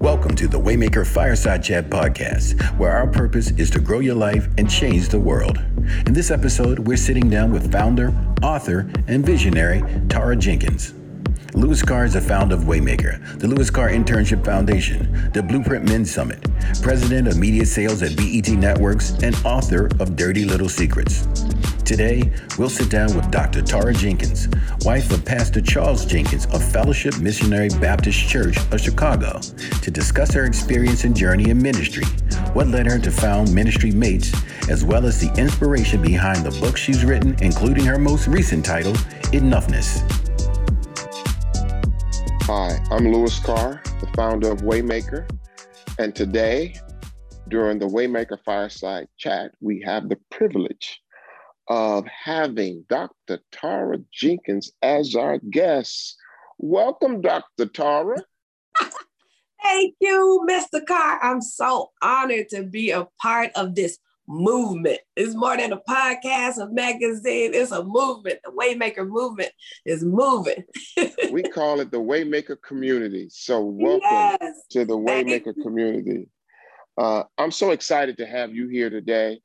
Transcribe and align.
Welcome 0.00 0.36
to 0.36 0.46
the 0.46 0.60
Waymaker 0.60 1.06
Fireside 1.06 1.64
Chat 1.64 1.88
podcast, 1.88 2.60
where 2.76 2.90
our 2.90 3.06
purpose 3.06 3.52
is 3.52 3.70
to 3.70 3.80
grow 3.80 4.00
your 4.00 4.14
life 4.14 4.46
and 4.58 4.68
change 4.68 5.08
the 5.08 5.18
world. 5.18 5.58
In 6.06 6.12
this 6.12 6.30
episode, 6.30 6.80
we're 6.80 6.98
sitting 6.98 7.30
down 7.30 7.50
with 7.50 7.72
founder, 7.72 8.12
author, 8.42 8.90
and 9.08 9.24
visionary 9.24 9.82
Tara 10.10 10.36
Jenkins. 10.36 10.92
Louis 11.56 11.82
Carr 11.82 12.04
is 12.04 12.12
the 12.12 12.20
founder 12.20 12.54
of 12.54 12.64
Waymaker, 12.64 13.38
the 13.38 13.48
Louis 13.48 13.70
Carr 13.70 13.88
Internship 13.88 14.44
Foundation, 14.44 15.30
the 15.32 15.42
Blueprint 15.42 15.88
Men 15.88 16.04
Summit, 16.04 16.46
president 16.82 17.26
of 17.26 17.38
media 17.38 17.64
sales 17.64 18.02
at 18.02 18.14
BET 18.14 18.46
Networks, 18.50 19.12
and 19.22 19.34
author 19.42 19.86
of 19.98 20.16
Dirty 20.16 20.44
Little 20.44 20.68
Secrets. 20.68 21.26
Today, 21.82 22.30
we'll 22.58 22.68
sit 22.68 22.90
down 22.90 23.16
with 23.16 23.30
Dr. 23.30 23.62
Tara 23.62 23.94
Jenkins, 23.94 24.48
wife 24.82 25.10
of 25.10 25.24
Pastor 25.24 25.62
Charles 25.62 26.04
Jenkins 26.04 26.44
of 26.52 26.62
Fellowship 26.62 27.18
Missionary 27.20 27.70
Baptist 27.80 28.28
Church 28.28 28.58
of 28.70 28.78
Chicago, 28.78 29.40
to 29.80 29.90
discuss 29.90 30.34
her 30.34 30.44
experience 30.44 31.04
and 31.04 31.16
journey 31.16 31.48
in 31.48 31.62
ministry, 31.62 32.04
what 32.52 32.66
led 32.66 32.84
her 32.84 32.98
to 32.98 33.10
found 33.10 33.50
Ministry 33.54 33.92
Mates, 33.92 34.30
as 34.68 34.84
well 34.84 35.06
as 35.06 35.18
the 35.18 35.32
inspiration 35.40 36.02
behind 36.02 36.44
the 36.44 36.60
book 36.60 36.76
she's 36.76 37.02
written, 37.02 37.34
including 37.40 37.86
her 37.86 37.98
most 37.98 38.26
recent 38.26 38.62
title, 38.62 38.92
Enoughness. 39.32 40.25
Hi, 42.48 42.80
I'm 42.92 43.12
Louis 43.12 43.36
Carr, 43.40 43.82
the 43.98 44.06
founder 44.14 44.52
of 44.52 44.60
Waymaker. 44.60 45.28
And 45.98 46.14
today, 46.14 46.76
during 47.48 47.80
the 47.80 47.88
Waymaker 47.88 48.38
Fireside 48.44 49.08
Chat, 49.18 49.50
we 49.60 49.82
have 49.84 50.08
the 50.08 50.16
privilege 50.30 51.02
of 51.66 52.06
having 52.06 52.84
Dr. 52.88 53.40
Tara 53.50 53.98
Jenkins 54.12 54.70
as 54.80 55.16
our 55.16 55.38
guest. 55.50 56.16
Welcome, 56.58 57.20
Dr. 57.20 57.66
Tara. 57.66 58.22
Thank 59.60 59.96
you, 60.00 60.46
Mr. 60.48 60.86
Carr. 60.86 61.18
I'm 61.24 61.42
so 61.42 61.90
honored 62.00 62.48
to 62.50 62.62
be 62.62 62.92
a 62.92 63.08
part 63.20 63.50
of 63.56 63.74
this 63.74 63.98
movement. 64.28 64.98
It's 65.16 65.34
more 65.34 65.56
than 65.56 65.72
a 65.72 65.80
podcast, 65.88 66.58
a 66.58 66.68
magazine. 66.70 67.52
It's 67.54 67.72
a 67.72 67.84
movement. 67.84 68.38
The 68.44 68.50
Waymaker 68.50 69.08
movement 69.08 69.52
is 69.84 70.04
moving. 70.04 70.64
we 71.32 71.42
call 71.42 71.80
it 71.80 71.90
the 71.90 71.98
Waymaker 71.98 72.56
community. 72.60 73.28
So 73.30 73.62
welcome 73.64 74.38
yes. 74.40 74.56
to 74.70 74.84
the 74.84 74.96
Waymaker 74.96 75.54
community. 75.62 76.28
Uh, 76.98 77.24
I'm 77.38 77.50
so 77.50 77.70
excited 77.72 78.16
to 78.18 78.26
have 78.26 78.54
you 78.54 78.68
here 78.68 78.90
today 78.90 79.40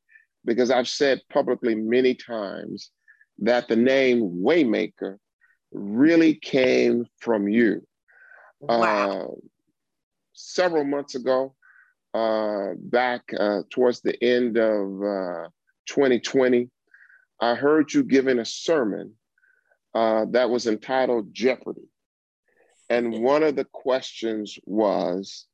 because 0.45 0.71
I've 0.71 0.87
said 0.87 1.21
publicly 1.29 1.75
many 1.75 2.15
times 2.15 2.91
that 3.39 3.67
the 3.67 3.75
name 3.75 4.21
Waymaker 4.43 5.17
really 5.71 6.35
came 6.35 7.05
from 7.19 7.47
you. 7.47 7.85
Wow. 8.59 9.11
Uh, 9.11 9.27
several 10.33 10.83
months 10.83 11.15
ago, 11.15 11.55
uh, 12.13 12.69
back 12.77 13.23
uh, 13.37 13.61
towards 13.69 14.01
the 14.01 14.21
end 14.23 14.57
of 14.57 15.01
uh, 15.01 15.49
2020, 15.87 16.63
uh, 17.41 17.45
I 17.45 17.55
heard 17.55 17.93
you 17.93 18.03
giving 18.03 18.39
a 18.39 18.45
sermon 18.45 19.13
uh, 19.93 20.25
that 20.31 20.49
was 20.49 20.67
entitled 20.67 21.33
Jeopardy. 21.33 21.89
And 22.89 23.23
one 23.23 23.43
of 23.43 23.55
the 23.55 23.65
questions 23.65 24.59
was, 24.65 25.47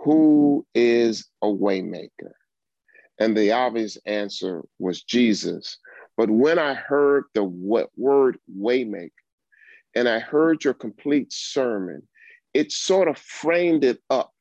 Who 0.00 0.66
is 0.74 1.28
a 1.42 1.46
waymaker? 1.46 2.32
And 3.18 3.36
the 3.36 3.52
obvious 3.52 3.96
answer 4.04 4.62
was 4.78 5.02
Jesus. 5.02 5.78
But 6.16 6.30
when 6.30 6.58
I 6.58 6.74
heard 6.74 7.24
the 7.34 7.44
word 7.44 8.38
waymaker 8.54 9.10
and 9.94 10.08
I 10.08 10.18
heard 10.18 10.64
your 10.64 10.74
complete 10.74 11.32
sermon, 11.32 12.06
it 12.52 12.72
sort 12.72 13.08
of 13.08 13.18
framed 13.18 13.84
it 13.84 14.02
up 14.10 14.32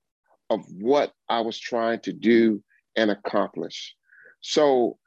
of 0.49 0.61
what 0.71 1.11
I 1.29 1.41
was 1.41 1.59
trying 1.59 1.99
to 2.01 2.13
do 2.13 2.63
and 2.95 3.11
accomplish. 3.11 3.95
So, 4.41 4.97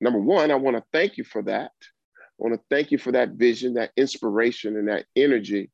number 0.00 0.20
one, 0.20 0.50
I 0.50 0.56
want 0.56 0.76
to 0.76 0.84
thank 0.92 1.16
you 1.16 1.24
for 1.24 1.42
that. 1.42 1.72
I 1.82 2.38
want 2.38 2.54
to 2.54 2.60
thank 2.70 2.90
you 2.90 2.98
for 2.98 3.12
that 3.12 3.30
vision, 3.30 3.74
that 3.74 3.92
inspiration, 3.96 4.76
and 4.76 4.88
that 4.88 5.06
energy. 5.16 5.70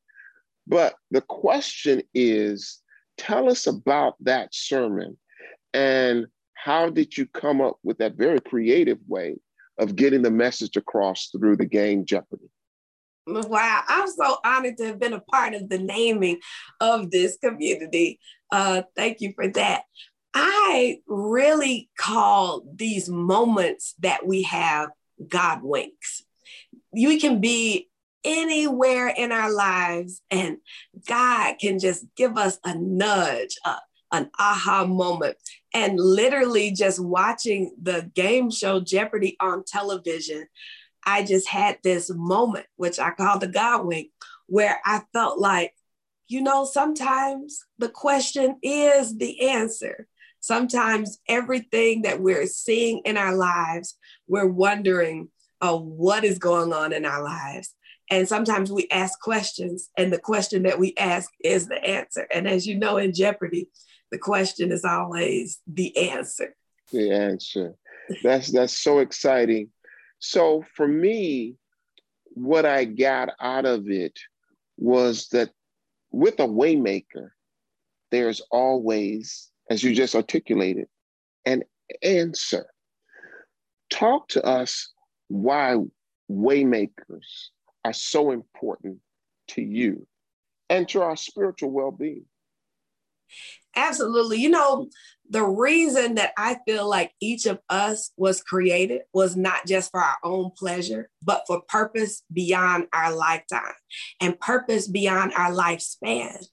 But 0.67 0.95
the 1.11 1.21
question 1.21 2.03
is 2.13 2.81
tell 3.17 3.49
us 3.49 3.67
about 3.67 4.15
that 4.21 4.53
sermon 4.53 5.17
and 5.73 6.27
how 6.53 6.89
did 6.89 7.17
you 7.17 7.25
come 7.25 7.61
up 7.61 7.77
with 7.83 7.97
that 7.99 8.15
very 8.15 8.39
creative 8.39 8.99
way 9.07 9.37
of 9.77 9.95
getting 9.95 10.21
the 10.21 10.31
message 10.31 10.75
across 10.77 11.29
through 11.29 11.57
the 11.57 11.65
game 11.65 12.05
Jeopardy? 12.05 12.49
Wow, 13.27 13.83
I'm 13.87 14.07
so 14.07 14.37
honored 14.43 14.77
to 14.77 14.87
have 14.87 14.99
been 14.99 15.13
a 15.13 15.19
part 15.19 15.53
of 15.53 15.69
the 15.69 15.77
naming 15.77 16.39
of 16.81 17.11
this 17.11 17.37
community. 17.37 18.19
Uh, 18.51 18.83
thank 18.95 19.21
you 19.21 19.33
for 19.35 19.47
that. 19.47 19.83
I 20.33 21.01
really 21.07 21.89
call 21.97 22.63
these 22.75 23.09
moments 23.09 23.95
that 23.99 24.25
we 24.25 24.43
have 24.43 24.89
God 25.27 25.63
winks. 25.63 26.23
You 26.93 27.19
can 27.19 27.41
be 27.41 27.89
anywhere 28.23 29.07
in 29.07 29.31
our 29.31 29.51
lives, 29.51 30.21
and 30.29 30.57
God 31.07 31.55
can 31.59 31.79
just 31.79 32.05
give 32.15 32.37
us 32.37 32.59
a 32.63 32.75
nudge, 32.75 33.55
a, 33.65 33.75
an 34.11 34.29
aha 34.39 34.85
moment. 34.85 35.37
And 35.73 35.99
literally, 35.99 36.71
just 36.71 36.99
watching 36.99 37.75
the 37.81 38.09
game 38.13 38.51
show 38.51 38.79
Jeopardy 38.79 39.37
on 39.39 39.63
television, 39.65 40.47
I 41.05 41.23
just 41.23 41.47
had 41.47 41.77
this 41.83 42.11
moment, 42.13 42.65
which 42.75 42.99
I 42.99 43.11
call 43.11 43.39
the 43.39 43.47
God 43.47 43.85
wink, 43.85 44.09
where 44.47 44.79
I 44.85 45.01
felt 45.13 45.39
like 45.39 45.73
you 46.29 46.41
know, 46.41 46.63
sometimes 46.63 47.65
the 47.79 47.89
question 47.89 48.57
is 48.61 49.17
the 49.17 49.49
answer. 49.49 50.07
Sometimes 50.39 51.19
everything 51.27 52.03
that 52.03 52.21
we're 52.21 52.45
seeing 52.45 53.01
in 53.03 53.17
our 53.17 53.35
lives, 53.35 53.97
we're 54.27 54.47
wondering 54.47 55.29
uh, 55.59 55.75
what 55.75 56.23
is 56.23 56.37
going 56.37 56.71
on 56.71 56.93
in 56.93 57.03
our 57.03 57.23
lives. 57.23 57.75
And 58.11 58.27
sometimes 58.27 58.71
we 58.71 58.87
ask 58.91 59.19
questions, 59.19 59.89
and 59.97 60.13
the 60.13 60.19
question 60.19 60.63
that 60.63 60.79
we 60.79 60.93
ask 60.97 61.29
is 61.43 61.67
the 61.67 61.83
answer. 61.83 62.27
And 62.33 62.47
as 62.47 62.65
you 62.65 62.77
know, 62.77 62.97
in 62.97 63.13
Jeopardy, 63.13 63.69
the 64.11 64.17
question 64.17 64.71
is 64.71 64.85
always 64.85 65.59
the 65.67 66.11
answer. 66.11 66.55
The 66.91 67.11
answer. 67.11 67.75
That's 68.23 68.51
that's 68.51 68.77
so 68.79 68.99
exciting. 68.99 69.69
So 70.19 70.63
for 70.75 70.87
me, 70.87 71.55
what 72.33 72.65
I 72.65 72.85
got 72.85 73.29
out 73.39 73.65
of 73.65 73.89
it 73.89 74.17
was 74.77 75.27
that 75.27 75.51
with 76.11 76.39
a 76.39 76.47
waymaker, 76.47 77.29
there's 78.11 78.41
always, 78.51 79.49
as 79.69 79.83
you 79.83 79.93
just 79.93 80.15
articulated, 80.15 80.87
an 81.45 81.63
answer. 82.03 82.65
Talk 83.89 84.29
to 84.29 84.43
us 84.43 84.91
why 85.27 85.77
waymakers 86.29 87.49
are 87.85 87.93
so 87.93 88.31
important 88.31 88.97
to 89.49 89.61
you 89.61 90.07
and 90.69 90.87
to 90.89 91.01
our 91.01 91.15
spiritual 91.15 91.71
well-being. 91.71 92.25
Absolutely. 93.75 94.37
You 94.37 94.49
know, 94.49 94.89
the 95.29 95.43
reason 95.43 96.15
that 96.15 96.31
I 96.37 96.57
feel 96.65 96.89
like 96.89 97.13
each 97.19 97.45
of 97.45 97.59
us 97.69 98.11
was 98.17 98.41
created 98.41 99.01
was 99.13 99.35
not 99.35 99.67
just 99.67 99.91
for 99.91 100.01
our 100.01 100.17
own 100.23 100.51
pleasure, 100.57 101.09
but 101.21 101.43
for 101.45 101.61
purpose 101.61 102.23
beyond 102.33 102.87
our 102.93 103.15
lifetime 103.15 103.73
and 104.19 104.39
purpose 104.39 104.87
beyond 104.87 105.33
our 105.33 105.51
lifespan. 105.51 106.43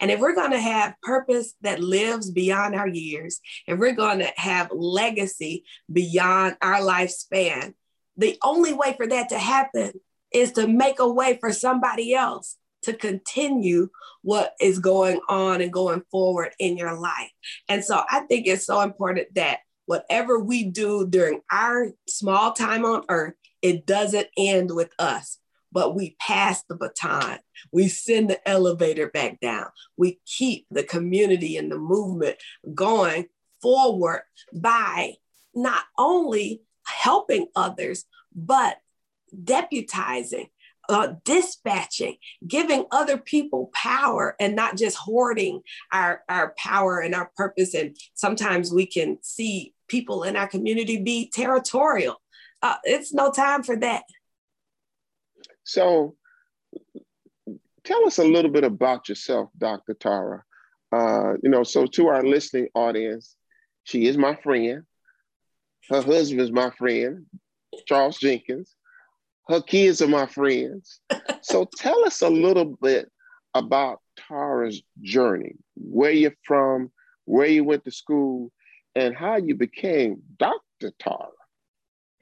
And 0.00 0.10
if 0.10 0.20
we're 0.20 0.34
going 0.34 0.50
to 0.52 0.60
have 0.60 0.94
purpose 1.02 1.54
that 1.62 1.80
lives 1.80 2.30
beyond 2.30 2.74
our 2.74 2.88
years, 2.88 3.40
if 3.66 3.78
we're 3.78 3.92
going 3.92 4.20
to 4.20 4.32
have 4.36 4.70
legacy 4.72 5.64
beyond 5.90 6.56
our 6.62 6.80
lifespan, 6.80 7.74
the 8.16 8.38
only 8.42 8.72
way 8.72 8.94
for 8.96 9.06
that 9.06 9.30
to 9.30 9.38
happen 9.38 9.92
is 10.32 10.52
to 10.52 10.66
make 10.66 10.98
a 10.98 11.10
way 11.10 11.38
for 11.38 11.52
somebody 11.52 12.14
else 12.14 12.56
to 12.82 12.92
continue 12.92 13.88
what 14.22 14.54
is 14.60 14.78
going 14.78 15.20
on 15.28 15.60
and 15.60 15.72
going 15.72 16.02
forward 16.10 16.50
in 16.58 16.76
your 16.76 16.98
life. 16.98 17.30
And 17.68 17.84
so 17.84 18.02
I 18.10 18.20
think 18.20 18.46
it's 18.46 18.66
so 18.66 18.80
important 18.80 19.34
that 19.34 19.60
whatever 19.86 20.38
we 20.38 20.64
do 20.64 21.06
during 21.06 21.40
our 21.50 21.92
small 22.08 22.52
time 22.52 22.84
on 22.84 23.04
earth, 23.08 23.34
it 23.62 23.86
doesn't 23.86 24.28
end 24.36 24.74
with 24.74 24.92
us, 24.98 25.38
but 25.70 25.94
we 25.94 26.16
pass 26.20 26.62
the 26.64 26.76
baton. 26.76 27.38
We 27.72 27.88
send 27.88 28.30
the 28.30 28.48
elevator 28.48 29.08
back 29.08 29.40
down. 29.40 29.66
We 29.96 30.20
keep 30.26 30.66
the 30.70 30.82
community 30.82 31.56
and 31.56 31.70
the 31.70 31.78
movement 31.78 32.36
going 32.74 33.26
forward 33.60 34.22
by 34.52 35.14
not 35.54 35.84
only 35.98 36.62
helping 36.84 37.46
others, 37.54 38.04
but 38.34 38.78
deputizing 39.34 40.48
uh, 40.92 41.14
dispatching, 41.24 42.16
giving 42.46 42.84
other 42.90 43.16
people 43.16 43.70
power 43.72 44.36
and 44.38 44.54
not 44.54 44.76
just 44.76 44.96
hoarding 44.96 45.62
our, 45.92 46.22
our 46.28 46.54
power 46.56 47.00
and 47.00 47.14
our 47.14 47.30
purpose. 47.36 47.74
And 47.74 47.96
sometimes 48.14 48.72
we 48.72 48.86
can 48.86 49.18
see 49.22 49.74
people 49.88 50.22
in 50.22 50.36
our 50.36 50.46
community 50.46 51.02
be 51.02 51.30
territorial. 51.32 52.20
Uh, 52.62 52.76
it's 52.84 53.12
no 53.12 53.30
time 53.30 53.62
for 53.62 53.76
that. 53.76 54.04
So, 55.64 56.16
tell 57.84 58.06
us 58.06 58.18
a 58.18 58.24
little 58.24 58.50
bit 58.50 58.64
about 58.64 59.08
yourself, 59.08 59.50
Dr. 59.56 59.94
Tara. 59.94 60.44
Uh, 60.92 61.34
you 61.42 61.48
know, 61.48 61.62
so 61.62 61.86
to 61.86 62.08
our 62.08 62.22
listening 62.22 62.68
audience, 62.74 63.34
she 63.84 64.06
is 64.06 64.16
my 64.16 64.36
friend. 64.36 64.82
Her 65.88 66.02
husband 66.02 66.40
is 66.40 66.52
my 66.52 66.70
friend, 66.70 67.26
Charles 67.86 68.18
Jenkins. 68.18 68.74
Her 69.48 69.60
kids 69.60 70.00
are 70.02 70.08
my 70.08 70.26
friends. 70.26 71.00
so 71.42 71.68
tell 71.76 72.04
us 72.04 72.22
a 72.22 72.28
little 72.28 72.76
bit 72.80 73.10
about 73.54 74.00
Tara's 74.16 74.82
journey, 75.00 75.56
where 75.74 76.12
you're 76.12 76.36
from, 76.44 76.90
where 77.24 77.46
you 77.46 77.64
went 77.64 77.84
to 77.84 77.90
school, 77.90 78.50
and 78.94 79.16
how 79.16 79.36
you 79.36 79.54
became 79.54 80.22
Dr. 80.38 80.92
Tara 80.98 81.28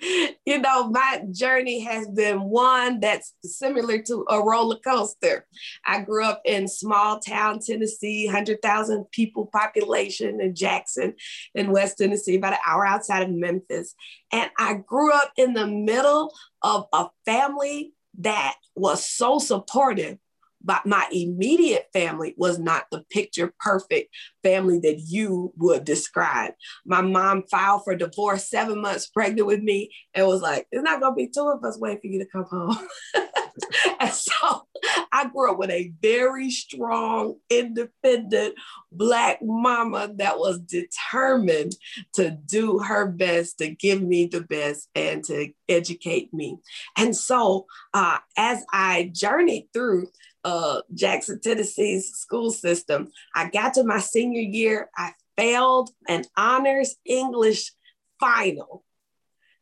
you 0.47 0.58
know, 0.58 0.88
my 0.88 1.23
journey 1.31 1.81
has 1.81 2.08
been 2.08 2.43
one 2.43 3.00
that's 3.00 3.35
similar 3.44 3.99
to 4.02 4.25
a 4.29 4.43
roller 4.43 4.79
coaster. 4.79 5.47
I 5.87 6.02
grew 6.02 6.25
up 6.25 6.41
in 6.44 6.69
small 6.69 7.20
town 7.20 7.61
Tennessee, 7.61 8.26
100,000 8.26 9.05
people 9.11 9.47
population 9.47 10.41
in 10.41 10.55
Jackson 10.55 11.14
in 11.55 11.73
West 11.73 11.99
Tennessee, 11.99 12.37
about 12.37 12.55
an 12.55 12.61
hour 12.67 12.87
outside 12.87 13.23
of 13.23 13.31
Memphis. 13.31 13.94
And 14.32 14.50
I 14.58 14.75
grew 14.75 15.12
up 15.12 15.32
in 15.37 15.55
the 15.55 15.67
middle 15.67 16.32
of 16.62 16.87
a 16.93 17.08
family 17.26 17.93
that 18.19 18.55
was 18.75 19.05
so 19.05 19.38
supportive 19.38 20.19
but 20.62 20.87
my 20.87 21.07
immediate 21.12 21.87
family 21.93 22.35
was 22.37 22.59
not 22.59 22.85
the 22.91 23.03
picture 23.11 23.53
perfect 23.59 24.15
family 24.43 24.79
that 24.81 25.01
you 25.07 25.53
would 25.57 25.85
describe. 25.85 26.53
My 26.85 27.01
mom 27.01 27.45
filed 27.51 27.85
for 27.85 27.95
divorce 27.95 28.49
seven 28.49 28.81
months 28.81 29.07
pregnant 29.07 29.47
with 29.47 29.61
me 29.61 29.91
and 30.15 30.27
was 30.27 30.43
like, 30.43 30.67
it's 30.71 30.83
not 30.83 30.99
to 31.01 31.12
be 31.15 31.29
two 31.29 31.49
of 31.49 31.65
us 31.65 31.79
waiting 31.79 32.01
for 32.01 32.07
you 32.07 32.19
to 32.19 32.27
come 32.27 32.45
home. 32.45 32.79
and 34.01 34.11
so 34.11 34.67
I 35.12 35.29
grew 35.29 35.53
up 35.53 35.59
with 35.59 35.71
a 35.71 35.93
very 36.01 36.51
strong, 36.51 37.37
independent 37.49 38.55
Black 38.93 39.39
mama 39.43 40.12
that 40.17 40.39
was 40.39 40.59
determined 40.61 41.77
to 42.15 42.31
do 42.31 42.79
her 42.79 43.07
best 43.07 43.59
to 43.59 43.69
give 43.69 44.03
me 44.03 44.27
the 44.27 44.41
best 44.43 44.89
and 44.95 45.25
to 45.25 45.49
educate 45.69 46.33
me. 46.33 46.59
And 46.97 47.17
so 47.17 47.67
uh, 47.95 48.19
as 48.37 48.65
I 48.73 49.11
journeyed 49.15 49.69
through 49.73 50.09
uh, 50.44 50.81
Jackson, 50.94 51.40
Tennessee's 51.40 52.10
school 52.12 52.50
system. 52.50 53.10
I 53.34 53.50
got 53.50 53.75
to 53.75 53.84
my 53.84 54.00
senior 54.00 54.40
year, 54.40 54.90
I 54.96 55.12
failed 55.37 55.90
an 56.08 56.25
honors 56.37 56.96
English 57.04 57.72
final 58.19 58.84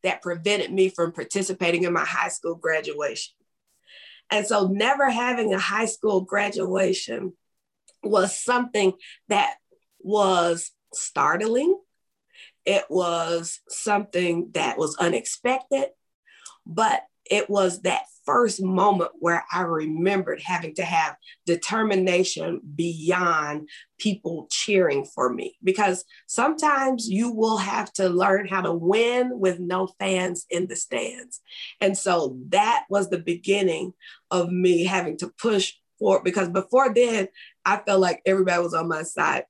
that 0.02 0.22
prevented 0.22 0.72
me 0.72 0.88
from 0.88 1.12
participating 1.12 1.84
in 1.84 1.92
my 1.92 2.04
high 2.04 2.28
school 2.28 2.54
graduation. 2.54 3.34
And 4.30 4.46
so, 4.46 4.66
never 4.66 5.08
having 5.10 5.54
a 5.54 5.58
high 5.58 5.86
school 5.86 6.20
graduation 6.20 7.32
was 8.02 8.38
something 8.38 8.92
that 9.28 9.54
was 10.00 10.70
startling. 10.92 11.78
It 12.64 12.84
was 12.90 13.60
something 13.68 14.50
that 14.52 14.76
was 14.76 14.96
unexpected, 14.96 15.86
but 16.66 17.02
it 17.30 17.48
was 17.48 17.82
that 17.82 18.02
first 18.28 18.62
moment 18.62 19.10
where 19.20 19.42
I 19.50 19.62
remembered 19.62 20.42
having 20.42 20.74
to 20.74 20.84
have 20.84 21.16
determination 21.46 22.60
beyond 22.74 23.70
people 23.98 24.48
cheering 24.50 25.06
for 25.06 25.32
me. 25.32 25.56
Because 25.64 26.04
sometimes 26.26 27.08
you 27.08 27.32
will 27.32 27.56
have 27.56 27.90
to 27.94 28.10
learn 28.10 28.46
how 28.46 28.60
to 28.60 28.72
win 28.74 29.40
with 29.40 29.58
no 29.60 29.88
fans 29.98 30.44
in 30.50 30.66
the 30.66 30.76
stands. 30.76 31.40
And 31.80 31.96
so 31.96 32.36
that 32.50 32.84
was 32.90 33.08
the 33.08 33.18
beginning 33.18 33.94
of 34.30 34.50
me 34.50 34.84
having 34.84 35.16
to 35.18 35.32
push 35.40 35.72
forward. 35.98 36.22
Because 36.22 36.50
before 36.50 36.92
then, 36.92 37.28
I 37.64 37.78
felt 37.78 38.00
like 38.00 38.20
everybody 38.26 38.62
was 38.62 38.74
on 38.74 38.88
my 38.88 39.04
side. 39.04 39.44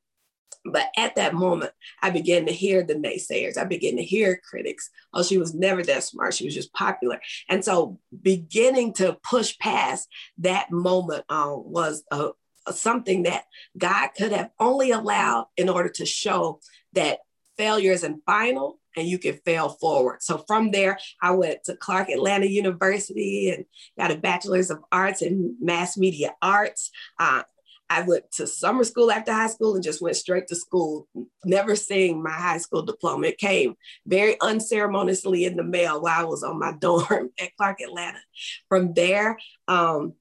But 0.65 0.89
at 0.97 1.17
that 1.17 1.35
moment, 1.35 1.73
I 2.03 2.11
began 2.11 2.47
to 2.47 2.53
hear 2.53 2.83
the 2.83 2.95
naysayers. 2.95 3.57
I 3.57 3.65
began 3.65 3.97
to 3.97 4.05
hear 4.05 4.41
critics. 4.49 4.91
Oh, 5.15 5.23
she 5.23 5.39
was 5.39 5.55
never 5.55 5.83
that 5.85 6.05
smart. 6.05 6.35
She 6.35 6.45
was 6.45 6.55
just 6.55 6.73
popular. 6.73 7.21
And 7.49 7.65
so, 7.65 7.99
beginning 8.23 8.95
to 8.95 9.17
push 9.29 9.57
past 9.59 10.09
that 10.39 10.71
moment 10.71 11.25
uh, 11.29 11.55
was 11.57 12.03
a, 12.11 12.31
a, 12.67 12.73
something 12.73 13.23
that 13.23 13.45
God 13.77 14.09
could 14.17 14.33
have 14.33 14.51
only 14.59 14.91
allowed 14.91 15.47
in 15.57 15.69
order 15.69 15.89
to 15.91 16.07
show 16.07 16.61
that 16.93 17.21
failure 17.57 17.93
isn't 17.93 18.23
final 18.25 18.79
and 18.97 19.07
you 19.07 19.19
can 19.19 19.39
fail 19.45 19.69
forward. 19.69 20.23
So 20.23 20.45
from 20.47 20.71
there, 20.71 20.99
I 21.23 21.31
went 21.33 21.65
to 21.65 21.77
Clark 21.77 22.09
Atlanta 22.09 22.47
University 22.47 23.51
and 23.51 23.65
got 23.99 24.11
a 24.11 24.17
bachelor's 24.17 24.71
of 24.71 24.81
arts 24.91 25.23
in 25.23 25.57
mass 25.61 25.97
media 25.97 26.35
arts. 26.43 26.91
Uh, 27.19 27.43
I 27.91 28.03
went 28.03 28.31
to 28.33 28.47
summer 28.47 28.85
school 28.85 29.11
after 29.11 29.33
high 29.33 29.49
school 29.49 29.75
and 29.75 29.83
just 29.83 30.03
went 30.03 30.17
straight 30.17 30.47
to 30.49 30.57
school, 30.57 31.09
never 31.45 31.75
seeing 31.75 32.23
my 32.23 32.31
high 32.31 32.59
school 32.59 32.83
diploma. 32.83 33.29
It 33.29 33.39
came 33.39 33.77
very 34.07 34.37
unceremoniously 34.41 35.45
in 35.45 35.57
the 35.57 35.65
mail 35.65 36.01
while 36.01 36.21
I 36.21 36.25
was 36.25 36.43
on 36.43 36.59
my 36.59 36.73
dorm 36.81 37.31
at 37.41 37.57
Clark 37.57 37.81
Atlanta. 37.81 38.21
From 38.69 38.93
there, 38.95 39.39
um, 39.69 40.15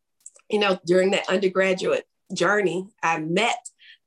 you 0.50 0.60
know, 0.60 0.80
during 0.86 1.12
that 1.12 1.30
undergraduate 1.30 2.06
journey, 2.34 2.88
I 3.04 3.20
met 3.20 3.58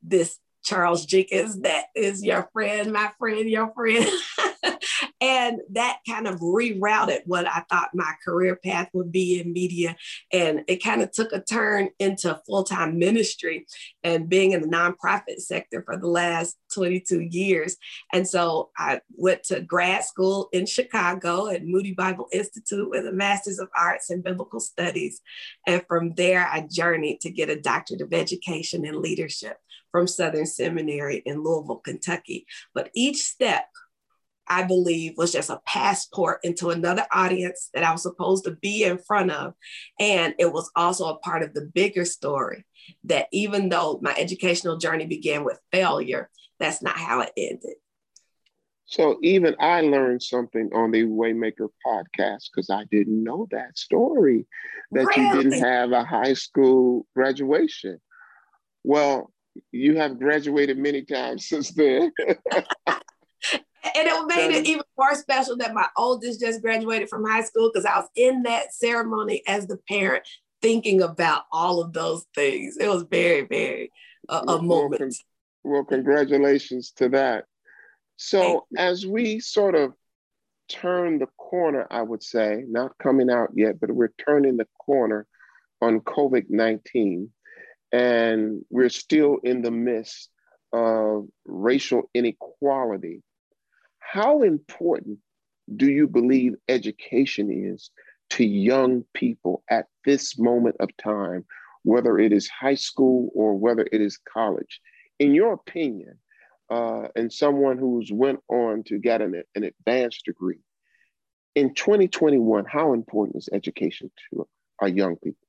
this 0.03 0.39
Charles 0.63 1.07
Jenkins, 1.07 1.61
that 1.61 1.87
is 1.95 2.25
your 2.25 2.49
friend, 2.53 2.93
my 2.93 3.11
friend, 3.19 3.49
your 3.49 3.73
friend. 3.73 4.07
and 5.21 5.61
that 5.73 5.99
kind 6.09 6.27
of 6.27 6.41
rerouted 6.41 7.21
what 7.27 7.47
I 7.47 7.63
thought 7.69 7.91
my 7.95 8.13
career 8.25 8.57
path 8.57 8.89
would 8.95 9.13
be 9.13 9.41
in 9.41 9.53
media. 9.53 9.97
And 10.33 10.65
it 10.67 10.83
kind 10.83 11.03
of 11.03 11.13
took 11.13 11.33
a 11.33 11.43
turn 11.43 11.91
into 11.99 12.41
full 12.47 12.65
time 12.65 12.99
ministry 12.99 13.67
and 14.03 14.29
being 14.29 14.53
in 14.53 14.63
the 14.63 14.69
nonprofit 14.69 15.41
sector 15.41 15.83
for 15.85 15.97
the 15.97 16.07
last 16.07 16.57
22 16.75 17.21
years. 17.21 17.77
And 18.13 18.27
so 18.27 18.71
I 18.79 19.01
went 19.11 19.45
to 19.45 19.61
grad 19.61 20.05
school 20.05 20.49
in 20.53 20.65
Chicago 20.65 21.49
at 21.49 21.67
Moody 21.67 21.93
Bible 21.93 22.29
Institute 22.33 22.89
with 22.89 23.07
a 23.07 23.13
Master's 23.13 23.59
of 23.59 23.69
Arts 23.77 24.11
in 24.11 24.23
Biblical 24.23 24.61
Studies. 24.61 25.21
And 25.67 25.83
from 25.87 26.15
there, 26.15 26.49
I 26.51 26.67
journeyed 26.71 27.21
to 27.21 27.31
get 27.31 27.51
a 27.51 27.61
doctorate 27.61 28.01
of 28.01 28.15
education 28.15 28.87
in 28.87 29.03
leadership 29.03 29.59
from 29.91 30.07
Southern 30.07 30.47
Seminary 30.47 31.23
in 31.27 31.43
Louisville, 31.43 31.77
Kentucky. 31.85 32.47
But 32.75 32.91
each 32.95 33.23
step, 33.23 33.67
I 34.51 34.65
believe, 34.65 35.15
was 35.17 35.33
just 35.33 35.49
a 35.49 35.61
passport 35.65 36.41
into 36.43 36.71
another 36.71 37.07
audience 37.13 37.71
that 37.73 37.85
I 37.85 37.93
was 37.93 38.03
supposed 38.03 38.45
to 38.45 38.57
be 38.57 38.83
in 38.83 38.99
front 38.99 39.31
of. 39.31 39.55
And 40.01 40.35
it 40.39 40.53
was 40.53 40.71
also 40.75 41.07
a 41.07 41.19
part 41.21 41.43
of 41.43 41.55
the 41.55 41.71
bigger 41.73 42.05
story 42.05 42.67
that 43.05 43.29
even 43.33 43.69
though 43.69 44.01
my 44.03 44.15
educational 44.19 44.77
journey 44.77 45.07
began 45.07 45.45
with 45.45 45.61
failure, 45.71 46.29
that's 46.59 46.83
not 46.83 46.99
how 46.99 47.21
it 47.21 47.33
ended. 47.37 47.77
So 48.87 49.19
even 49.23 49.55
I 49.61 49.83
learned 49.83 50.21
something 50.21 50.69
on 50.75 50.91
the 50.91 51.05
Waymaker 51.05 51.69
podcast 51.87 52.47
because 52.53 52.71
I 52.71 52.85
didn't 52.91 53.23
know 53.23 53.47
that 53.53 53.79
story 53.79 54.47
that 54.91 55.07
really? 55.07 55.29
you 55.29 55.43
didn't 55.43 55.65
have 55.65 55.93
a 55.93 56.03
high 56.03 56.35
school 56.35 57.07
graduation. 57.15 58.01
Well, 58.83 59.33
you 59.71 59.97
have 59.99 60.19
graduated 60.19 60.77
many 60.77 61.03
times 61.03 61.47
since 61.49 61.71
then. 61.71 62.13
and 63.97 64.09
it 64.09 64.27
made 64.27 64.57
it 64.57 64.67
even 64.67 64.85
more 64.99 65.15
special 65.15 65.57
that 65.59 65.75
my 65.75 65.87
oldest 65.97 66.41
just 66.41 66.63
graduated 66.63 67.09
from 67.09 67.25
high 67.25 67.43
school 67.43 67.71
because 67.73 67.85
I 67.85 67.99
was 67.99 68.09
in 68.17 68.43
that 68.45 68.75
ceremony 68.75 69.43
as 69.47 69.67
the 69.67 69.79
parent 69.89 70.27
thinking 70.63 71.03
about 71.03 71.45
all 71.53 71.81
of 71.81 71.93
those 71.93 72.25
things. 72.35 72.77
It 72.79 72.89
was 72.89 73.05
very, 73.11 73.47
very 73.47 73.91
uh, 74.29 74.45
a 74.47 74.63
moment. 74.63 74.69
Well, 74.91 74.99
con- 74.99 75.11
well, 75.63 75.85
congratulations 75.85 76.93
to 76.97 77.09
that. 77.11 77.45
So, 78.17 78.67
as 78.77 79.07
we 79.07 79.41
sort 79.41 79.75
of 79.75 79.95
turn 80.69 81.19
the 81.19 81.29
corner, 81.39 81.87
I 81.91 82.03
would 82.03 82.23
say, 82.23 82.65
not 82.69 82.97
coming 82.99 83.31
out 83.31 83.49
yet, 83.55 83.81
but 83.81 83.91
we're 83.91 84.13
turning 84.25 84.57
the 84.57 84.69
corner 84.85 85.27
on 85.81 86.01
COVID 86.01 86.47
19 86.49 87.31
and 87.93 88.65
we're 88.71 88.89
still 88.89 89.39
in 89.43 89.63
the 89.63 89.71
midst 89.71 90.31
of 90.73 91.27
racial 91.45 92.11
inequality. 92.15 93.23
How 94.13 94.43
important 94.43 95.21
do 95.77 95.89
you 95.89 96.09
believe 96.09 96.55
education 96.69 97.49
is 97.49 97.93
to 98.31 98.45
young 98.45 99.05
people 99.15 99.63
at 99.71 99.87
this 100.05 100.37
moment 100.37 100.75
of 100.81 100.89
time, 100.97 101.45
whether 101.85 102.19
it 102.19 102.33
is 102.33 102.49
high 102.49 102.75
school 102.75 103.31
or 103.37 103.55
whether 103.55 103.87
it 103.93 104.01
is 104.01 104.19
college? 104.19 104.81
In 105.21 105.33
your 105.33 105.53
opinion, 105.53 106.19
uh, 106.69 107.07
and 107.15 107.33
someone 107.33 107.79
who's 107.79 108.11
went 108.13 108.41
on 108.49 108.83
to 108.87 108.99
get 108.99 109.23
an, 109.23 109.45
an 109.55 109.63
advanced 109.63 110.25
degree, 110.25 110.59
in 111.55 111.73
2021, 111.75 112.65
how 112.65 112.95
important 112.95 113.37
is 113.37 113.49
education 113.53 114.11
to 114.33 114.49
our 114.81 114.89
young 114.89 115.19
people? 115.23 115.47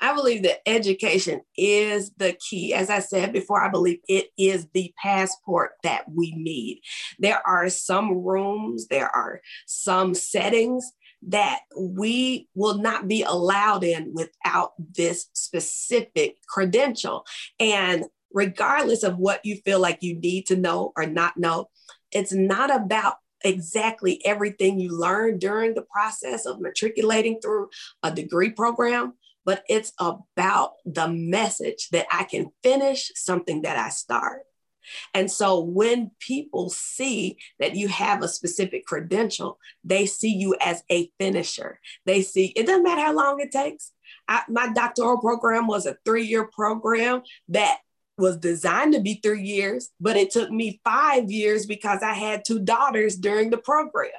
I 0.00 0.14
believe 0.14 0.42
that 0.42 0.60
education 0.66 1.40
is 1.56 2.12
the 2.16 2.34
key. 2.34 2.74
As 2.74 2.90
I 2.90 2.98
said 2.98 3.32
before, 3.32 3.62
I 3.62 3.70
believe 3.70 3.98
it 4.08 4.28
is 4.36 4.66
the 4.74 4.92
passport 5.02 5.72
that 5.82 6.04
we 6.12 6.34
need. 6.36 6.80
There 7.18 7.40
are 7.46 7.68
some 7.68 8.24
rooms, 8.24 8.88
there 8.88 9.14
are 9.14 9.40
some 9.66 10.14
settings 10.14 10.92
that 11.28 11.60
we 11.76 12.48
will 12.54 12.78
not 12.78 13.08
be 13.08 13.22
allowed 13.22 13.84
in 13.84 14.12
without 14.14 14.72
this 14.96 15.26
specific 15.32 16.36
credential. 16.46 17.24
And 17.58 18.04
regardless 18.32 19.02
of 19.02 19.16
what 19.16 19.44
you 19.44 19.56
feel 19.64 19.80
like 19.80 20.02
you 20.02 20.18
need 20.18 20.46
to 20.46 20.56
know 20.56 20.92
or 20.96 21.06
not 21.06 21.36
know, 21.36 21.68
it's 22.12 22.32
not 22.32 22.74
about 22.74 23.14
exactly 23.44 24.24
everything 24.24 24.78
you 24.78 24.96
learned 24.98 25.40
during 25.40 25.74
the 25.74 25.86
process 25.90 26.46
of 26.46 26.60
matriculating 26.60 27.40
through 27.40 27.68
a 28.02 28.10
degree 28.10 28.50
program, 28.50 29.14
but 29.46 29.62
it's 29.68 29.92
about 29.98 30.72
the 30.84 31.08
message 31.08 31.88
that 31.90 32.06
I 32.12 32.24
can 32.24 32.50
finish 32.62 33.12
something 33.14 33.62
that 33.62 33.78
I 33.78 33.88
start. 33.88 34.42
And 35.14 35.30
so 35.30 35.60
when 35.60 36.10
people 36.20 36.68
see 36.68 37.38
that 37.58 37.74
you 37.74 37.88
have 37.88 38.22
a 38.22 38.28
specific 38.28 38.84
credential, 38.86 39.58
they 39.84 40.06
see 40.06 40.34
you 40.34 40.56
as 40.60 40.82
a 40.90 41.10
finisher. 41.18 41.80
They 42.04 42.22
see 42.22 42.46
it 42.56 42.66
doesn't 42.66 42.82
matter 42.82 43.00
how 43.00 43.14
long 43.14 43.40
it 43.40 43.52
takes. 43.52 43.92
I, 44.28 44.42
my 44.48 44.72
doctoral 44.72 45.18
program 45.18 45.66
was 45.66 45.86
a 45.86 45.96
three 46.04 46.26
year 46.26 46.48
program 46.52 47.22
that 47.48 47.78
was 48.18 48.36
designed 48.36 48.94
to 48.94 49.00
be 49.00 49.20
three 49.22 49.42
years, 49.42 49.90
but 50.00 50.16
it 50.16 50.30
took 50.30 50.50
me 50.50 50.80
five 50.84 51.30
years 51.30 51.66
because 51.66 52.02
I 52.02 52.14
had 52.14 52.44
two 52.44 52.60
daughters 52.60 53.16
during 53.16 53.50
the 53.50 53.58
program. 53.58 54.10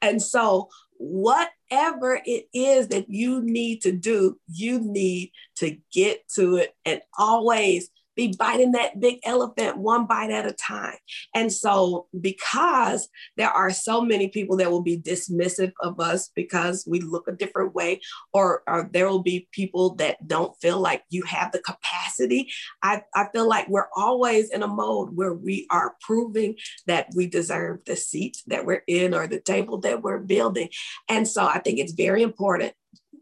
And 0.00 0.22
so, 0.22 0.68
whatever 0.98 2.20
it 2.24 2.48
is 2.52 2.88
that 2.88 3.08
you 3.08 3.42
need 3.42 3.82
to 3.82 3.92
do, 3.92 4.38
you 4.48 4.80
need 4.80 5.32
to 5.56 5.76
get 5.92 6.28
to 6.34 6.56
it 6.56 6.74
and 6.84 7.00
always 7.18 7.90
be 8.16 8.34
biting 8.38 8.72
that 8.72 9.00
big 9.00 9.18
elephant 9.24 9.76
one 9.78 10.06
bite 10.06 10.30
at 10.30 10.46
a 10.46 10.52
time. 10.52 10.96
And 11.34 11.52
so, 11.52 12.06
because 12.20 13.08
there 13.36 13.50
are 13.50 13.70
so 13.70 14.00
many 14.00 14.28
people 14.28 14.56
that 14.58 14.70
will 14.70 14.82
be 14.82 14.98
dismissive 14.98 15.72
of 15.80 16.00
us 16.00 16.30
because 16.34 16.84
we 16.86 17.00
look 17.00 17.28
a 17.28 17.32
different 17.32 17.74
way, 17.74 18.00
or, 18.32 18.62
or 18.66 18.88
there 18.92 19.08
will 19.08 19.22
be 19.22 19.48
people 19.52 19.94
that 19.96 20.26
don't 20.26 20.56
feel 20.60 20.78
like 20.78 21.02
you 21.10 21.22
have 21.24 21.52
the 21.52 21.60
capacity, 21.60 22.50
I, 22.82 23.02
I 23.14 23.26
feel 23.32 23.48
like 23.48 23.68
we're 23.68 23.88
always 23.96 24.50
in 24.50 24.62
a 24.62 24.68
mode 24.68 25.16
where 25.16 25.34
we 25.34 25.66
are 25.70 25.96
proving 26.00 26.56
that 26.86 27.08
we 27.14 27.26
deserve 27.26 27.80
the 27.86 27.96
seat 27.96 28.42
that 28.46 28.64
we're 28.64 28.82
in 28.86 29.14
or 29.14 29.26
the 29.26 29.40
table 29.40 29.78
that 29.78 30.02
we're 30.02 30.18
building. 30.18 30.68
And 31.08 31.26
so, 31.26 31.46
I 31.46 31.58
think 31.58 31.78
it's 31.78 31.92
very 31.92 32.22
important, 32.22 32.72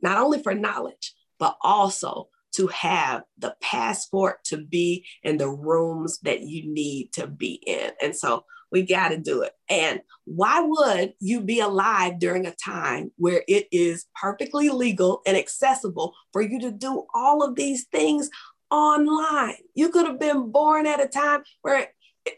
not 0.02 0.18
only 0.18 0.42
for 0.42 0.54
knowledge, 0.54 1.14
but 1.38 1.56
also 1.60 2.28
to 2.52 2.66
have 2.68 3.22
the 3.38 3.54
passport 3.60 4.44
to 4.44 4.58
be 4.58 5.06
in 5.22 5.36
the 5.36 5.48
rooms 5.48 6.18
that 6.20 6.42
you 6.42 6.72
need 6.72 7.12
to 7.14 7.26
be 7.26 7.54
in. 7.66 7.90
And 8.02 8.14
so 8.14 8.44
we 8.70 8.82
got 8.82 9.08
to 9.08 9.18
do 9.18 9.42
it. 9.42 9.52
And 9.68 10.00
why 10.24 10.60
would 10.60 11.12
you 11.20 11.42
be 11.42 11.60
alive 11.60 12.18
during 12.18 12.46
a 12.46 12.54
time 12.54 13.12
where 13.16 13.42
it 13.46 13.68
is 13.70 14.06
perfectly 14.18 14.70
legal 14.70 15.20
and 15.26 15.36
accessible 15.36 16.14
for 16.32 16.40
you 16.40 16.58
to 16.60 16.70
do 16.70 17.04
all 17.14 17.42
of 17.42 17.54
these 17.54 17.84
things 17.92 18.30
online? 18.70 19.56
You 19.74 19.90
could 19.90 20.06
have 20.06 20.18
been 20.18 20.50
born 20.50 20.86
at 20.86 21.02
a 21.02 21.08
time 21.08 21.42
where 21.60 21.88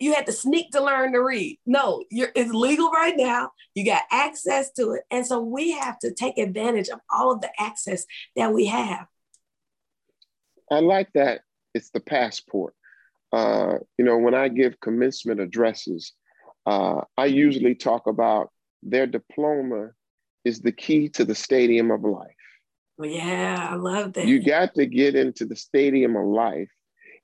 you 0.01 0.15
had 0.15 0.27
to 0.27 0.33
sneak 0.33 0.73
to 0.73 0.83
learn 0.83 1.13
to 1.13 1.23
read. 1.23 1.59
No, 1.67 2.03
it's 2.11 2.53
legal 2.53 2.91
right 2.91 3.15
now. 3.17 3.51
You 3.75 3.85
got 3.85 4.03
access 4.11 4.73
to 4.73 4.93
it. 4.93 5.03
And 5.11 5.27
so 5.27 5.41
we 5.41 5.73
have 5.73 5.99
to 6.01 6.13
take 6.13 6.39
advantage 6.39 6.89
of 6.89 7.01
all 7.13 7.31
of 7.31 7.43
the 7.43 7.51
access 7.61 8.07
that 8.35 8.53
we 8.53 8.67
have. 8.67 9.07
I 10.71 10.81
like 10.81 11.11
that. 11.15 11.43
It's 11.75 11.91
the 11.91 12.01
passport. 12.01 12.75
Uh, 13.33 13.79
you 13.99 14.05
know, 14.05 14.17
when 14.17 14.35
I 14.35 14.49
give 14.49 14.81
commencement 14.81 15.41
addresses, 15.41 16.13
uh, 16.67 17.01
I 17.17 17.27
usually 17.27 17.75
talk 17.75 18.07
about 18.07 18.51
their 18.83 19.07
diploma 19.07 19.91
is 20.45 20.61
the 20.61 20.73
key 20.73 21.09
to 21.11 21.25
the 21.25 21.35
stadium 21.35 21.91
of 21.91 22.03
life. 22.03 22.31
Well, 22.97 23.11
yeah, 23.11 23.69
I 23.71 23.75
love 23.75 24.13
that. 24.13 24.27
You 24.27 24.43
got 24.43 24.75
to 24.75 24.87
get 24.87 25.17
into 25.17 25.47
the 25.47 25.57
stadium 25.57 26.17
of 26.17 26.27
life 26.27 26.71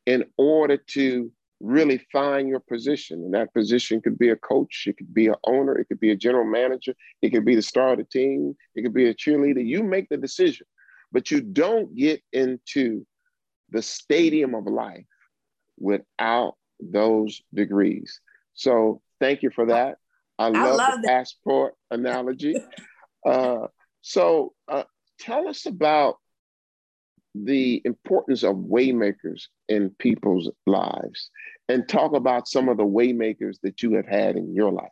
in 0.06 0.24
order 0.36 0.76
to 0.76 1.30
really 1.60 1.98
find 2.10 2.48
your 2.48 2.60
position. 2.60 3.22
And 3.22 3.34
that 3.34 3.52
position 3.54 4.00
could 4.00 4.18
be 4.18 4.30
a 4.30 4.36
coach, 4.36 4.84
it 4.86 4.96
could 4.96 5.12
be 5.12 5.28
an 5.28 5.34
owner, 5.44 5.78
it 5.78 5.86
could 5.86 6.00
be 6.00 6.10
a 6.10 6.16
general 6.16 6.44
manager, 6.44 6.94
it 7.22 7.30
could 7.30 7.44
be 7.44 7.54
the 7.54 7.62
star 7.62 7.92
of 7.92 7.98
the 7.98 8.04
team, 8.04 8.56
it 8.74 8.82
could 8.82 8.94
be 8.94 9.08
a 9.08 9.14
cheerleader. 9.14 9.64
You 9.64 9.82
make 9.82 10.08
the 10.08 10.16
decision, 10.16 10.66
but 11.12 11.30
you 11.30 11.40
don't 11.40 11.94
get 11.94 12.22
into 12.32 13.06
the 13.70 13.82
stadium 13.82 14.54
of 14.54 14.66
life 14.66 15.06
without 15.78 16.54
those 16.80 17.42
degrees. 17.52 18.20
So 18.54 19.02
thank 19.20 19.42
you 19.42 19.50
for 19.50 19.66
that. 19.66 19.98
I, 20.38 20.46
I 20.46 20.50
love, 20.50 20.76
love, 20.76 21.02
the 21.02 21.08
passport 21.08 21.74
analogy. 21.90 22.56
uh, 23.26 23.66
so 24.02 24.54
uh, 24.68 24.84
tell 25.18 25.48
us 25.48 25.66
about 25.66 26.16
the 27.34 27.80
importance 27.84 28.42
of 28.42 28.56
waymakers 28.56 29.44
in 29.68 29.90
people's 29.98 30.50
lives 30.66 31.30
and 31.68 31.88
talk 31.88 32.14
about 32.14 32.48
some 32.48 32.68
of 32.68 32.76
the 32.76 32.84
waymakers 32.84 33.58
that 33.62 33.82
you 33.82 33.94
have 33.94 34.06
had 34.06 34.36
in 34.36 34.54
your 34.54 34.72
life. 34.72 34.88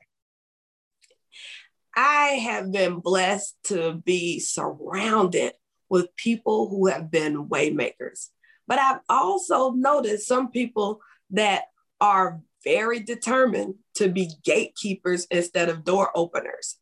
I 1.97 2.39
have 2.43 2.71
been 2.71 3.01
blessed 3.01 3.57
to 3.65 3.95
be 4.05 4.39
surrounded 4.39 5.55
with 5.89 6.15
people 6.15 6.69
who 6.69 6.87
have 6.87 7.11
been 7.11 7.49
waymakers. 7.49 8.29
But 8.69 8.79
I've 8.79 9.01
also 9.09 9.71
noticed 9.71 10.29
some 10.29 10.51
people 10.51 11.01
that 11.31 11.65
are 12.01 12.41
very 12.63 13.01
determined 13.01 13.75
to 13.95 14.09
be 14.09 14.31
gatekeepers 14.45 15.27
instead 15.31 15.69
of 15.69 15.85
door 15.85 16.11
openers. 16.15 16.77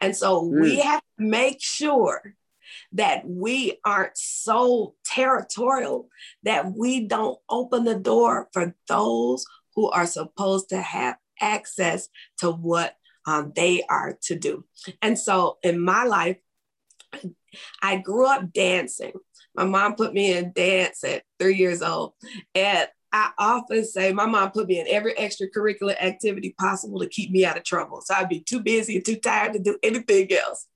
And 0.00 0.16
so 0.16 0.42
mm. 0.42 0.60
we 0.60 0.80
have 0.80 1.00
to 1.00 1.24
make 1.24 1.58
sure 1.60 2.34
that 2.92 3.22
we 3.26 3.78
aren't 3.84 4.16
so 4.16 4.94
territorial 5.04 6.08
that 6.42 6.72
we 6.72 7.06
don't 7.06 7.38
open 7.48 7.84
the 7.84 7.94
door 7.94 8.48
for 8.52 8.74
those 8.88 9.44
who 9.74 9.90
are 9.90 10.06
supposed 10.06 10.70
to 10.70 10.80
have 10.80 11.16
access 11.40 12.08
to 12.38 12.50
what 12.50 12.96
um, 13.26 13.52
they 13.54 13.82
are 13.88 14.16
to 14.22 14.36
do. 14.36 14.64
And 15.02 15.18
so 15.18 15.58
in 15.62 15.80
my 15.80 16.04
life, 16.04 16.38
I 17.82 17.96
grew 17.96 18.26
up 18.26 18.52
dancing. 18.52 19.12
My 19.56 19.64
mom 19.64 19.94
put 19.94 20.12
me 20.12 20.36
in 20.36 20.52
dance 20.52 21.02
at 21.04 21.22
three 21.38 21.56
years 21.56 21.82
old. 21.82 22.12
And 22.54 22.88
I 23.12 23.30
often 23.38 23.84
say 23.84 24.12
my 24.12 24.26
mom 24.26 24.50
put 24.50 24.66
me 24.66 24.78
in 24.78 24.86
every 24.88 25.14
extracurricular 25.14 25.96
activity 26.02 26.54
possible 26.58 27.00
to 27.00 27.08
keep 27.08 27.30
me 27.30 27.46
out 27.46 27.56
of 27.56 27.64
trouble. 27.64 28.02
So 28.04 28.14
I'd 28.14 28.28
be 28.28 28.40
too 28.40 28.60
busy 28.60 28.96
and 28.96 29.04
too 29.04 29.16
tired 29.16 29.54
to 29.54 29.58
do 29.58 29.78
anything 29.82 30.30
else. 30.32 30.66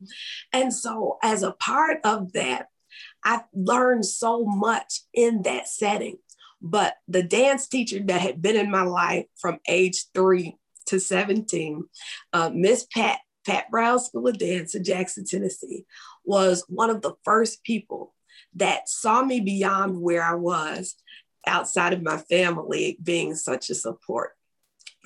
And 0.53 0.73
so, 0.73 1.19
as 1.23 1.43
a 1.43 1.53
part 1.53 1.99
of 2.05 2.33
that, 2.33 2.69
I 3.25 3.43
learned 3.53 4.07
so 4.07 4.45
much 4.45 5.01
in 5.13 5.43
that 5.43 5.69
setting. 5.69 6.17
But 6.63 6.95
the 7.09 7.23
dance 7.23 7.69
teacher 7.69 8.01
that 8.05 8.21
had 8.21 8.41
been 8.41 8.57
in 8.57 8.71
my 8.71 8.83
life 8.83 9.27
from 9.39 9.59
age 9.69 10.07
three 10.15 10.57
to 10.87 10.99
17, 10.99 11.85
uh, 12.33 12.51
Miss 12.55 12.87
Pat, 12.93 13.19
Pat 13.47 13.71
Brown 13.71 13.99
School 13.99 14.29
of 14.29 14.39
Dance 14.39 14.75
in 14.75 14.85
Jackson, 14.85 15.25
Tennessee, 15.27 15.85
was 16.25 16.65
one 16.69 16.91
of 16.91 17.03
the 17.03 17.15
first 17.25 17.63
people 17.65 18.15
that 18.55 18.89
saw 18.89 19.23
me 19.23 19.41
beyond 19.41 20.01
where 20.01 20.23
I 20.23 20.35
was 20.35 20.97
outside 21.47 21.93
of 21.93 22.03
my 22.03 22.19
family 22.19 22.99
being 23.03 23.35
such 23.35 23.71
a 23.71 23.75
support 23.75 24.33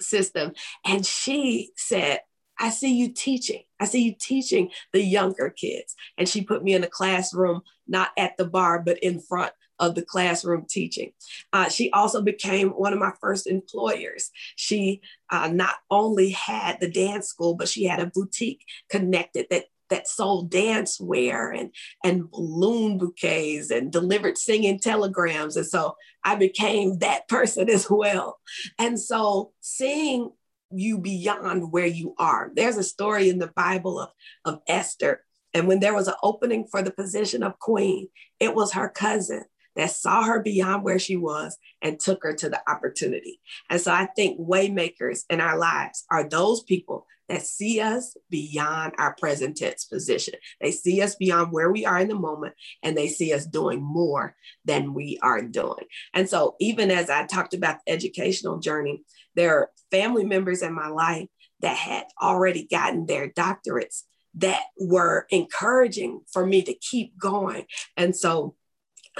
system. 0.00 0.52
And 0.84 1.04
she 1.04 1.70
said, 1.76 2.20
I 2.58 2.70
see 2.70 2.94
you 2.94 3.12
teaching. 3.12 3.62
I 3.80 3.86
see 3.86 4.02
you 4.02 4.14
teaching 4.18 4.70
the 4.92 5.02
younger 5.02 5.50
kids. 5.50 5.94
And 6.16 6.28
she 6.28 6.42
put 6.42 6.62
me 6.62 6.74
in 6.74 6.84
a 6.84 6.88
classroom, 6.88 7.62
not 7.86 8.10
at 8.16 8.36
the 8.36 8.44
bar, 8.44 8.80
but 8.80 8.98
in 9.00 9.20
front 9.20 9.52
of 9.80 9.96
the 9.96 10.02
classroom 10.02 10.64
teaching. 10.68 11.12
Uh, 11.52 11.68
she 11.68 11.90
also 11.90 12.22
became 12.22 12.70
one 12.70 12.92
of 12.92 12.98
my 12.98 13.12
first 13.20 13.48
employers. 13.48 14.30
She 14.54 15.02
uh, 15.30 15.48
not 15.48 15.74
only 15.90 16.30
had 16.30 16.78
the 16.78 16.88
dance 16.90 17.26
school, 17.26 17.54
but 17.56 17.68
she 17.68 17.84
had 17.84 17.98
a 17.98 18.06
boutique 18.06 18.64
connected 18.88 19.46
that 19.50 19.64
that 19.90 20.08
sold 20.08 20.50
dance 20.50 21.00
wear 21.00 21.50
and 21.50 21.70
and 22.02 22.30
balloon 22.30 22.98
bouquets 22.98 23.70
and 23.70 23.92
delivered 23.92 24.38
singing 24.38 24.78
telegrams. 24.78 25.56
And 25.56 25.66
so 25.66 25.96
i 26.24 26.34
became 26.34 26.98
that 26.98 27.28
person 27.28 27.68
as 27.68 27.88
well. 27.90 28.38
And 28.78 28.98
so 28.98 29.52
seeing 29.60 30.30
you 30.70 30.98
beyond 30.98 31.70
where 31.70 31.86
you 31.86 32.14
are 32.18 32.50
there's 32.54 32.76
a 32.76 32.82
story 32.82 33.28
in 33.28 33.38
the 33.38 33.52
bible 33.54 34.00
of, 34.00 34.10
of 34.44 34.60
esther. 34.68 35.22
And 35.52 35.68
when 35.68 35.78
there 35.78 35.94
was 35.94 36.08
an 36.08 36.14
opening 36.22 36.66
for 36.68 36.82
the 36.82 36.90
position 36.90 37.42
of 37.42 37.58
queen 37.58 38.08
it 38.40 38.54
was 38.54 38.72
her 38.72 38.88
cousin 38.88 39.44
that 39.76 39.90
saw 39.90 40.22
her 40.24 40.40
beyond 40.40 40.84
where 40.84 40.98
she 40.98 41.16
was 41.16 41.56
and 41.82 41.98
took 41.98 42.22
her 42.22 42.34
to 42.34 42.48
the 42.48 42.60
opportunity. 42.70 43.40
And 43.70 43.80
so 43.80 43.92
I 43.92 44.06
think 44.16 44.38
waymakers 44.38 45.24
in 45.30 45.40
our 45.40 45.58
lives 45.58 46.04
are 46.10 46.28
those 46.28 46.62
people 46.62 47.06
that 47.28 47.42
see 47.42 47.80
us 47.80 48.16
beyond 48.30 48.92
our 48.98 49.14
present 49.14 49.56
tense 49.56 49.84
position. 49.84 50.34
They 50.60 50.70
see 50.70 51.00
us 51.00 51.14
beyond 51.14 51.52
where 51.52 51.70
we 51.70 51.86
are 51.86 51.98
in 51.98 52.08
the 52.08 52.14
moment 52.14 52.54
and 52.82 52.96
they 52.96 53.08
see 53.08 53.32
us 53.32 53.46
doing 53.46 53.82
more 53.82 54.36
than 54.64 54.94
we 54.94 55.18
are 55.22 55.42
doing. 55.42 55.86
And 56.12 56.28
so, 56.28 56.56
even 56.60 56.90
as 56.90 57.08
I 57.08 57.26
talked 57.26 57.54
about 57.54 57.78
the 57.86 57.92
educational 57.92 58.58
journey, 58.58 59.04
there 59.34 59.56
are 59.56 59.70
family 59.90 60.24
members 60.24 60.62
in 60.62 60.74
my 60.74 60.88
life 60.88 61.28
that 61.60 61.76
had 61.76 62.04
already 62.20 62.66
gotten 62.66 63.06
their 63.06 63.28
doctorates 63.28 64.02
that 64.34 64.62
were 64.78 65.26
encouraging 65.30 66.20
for 66.30 66.44
me 66.44 66.62
to 66.62 66.74
keep 66.74 67.16
going. 67.18 67.64
And 67.96 68.14
so, 68.14 68.54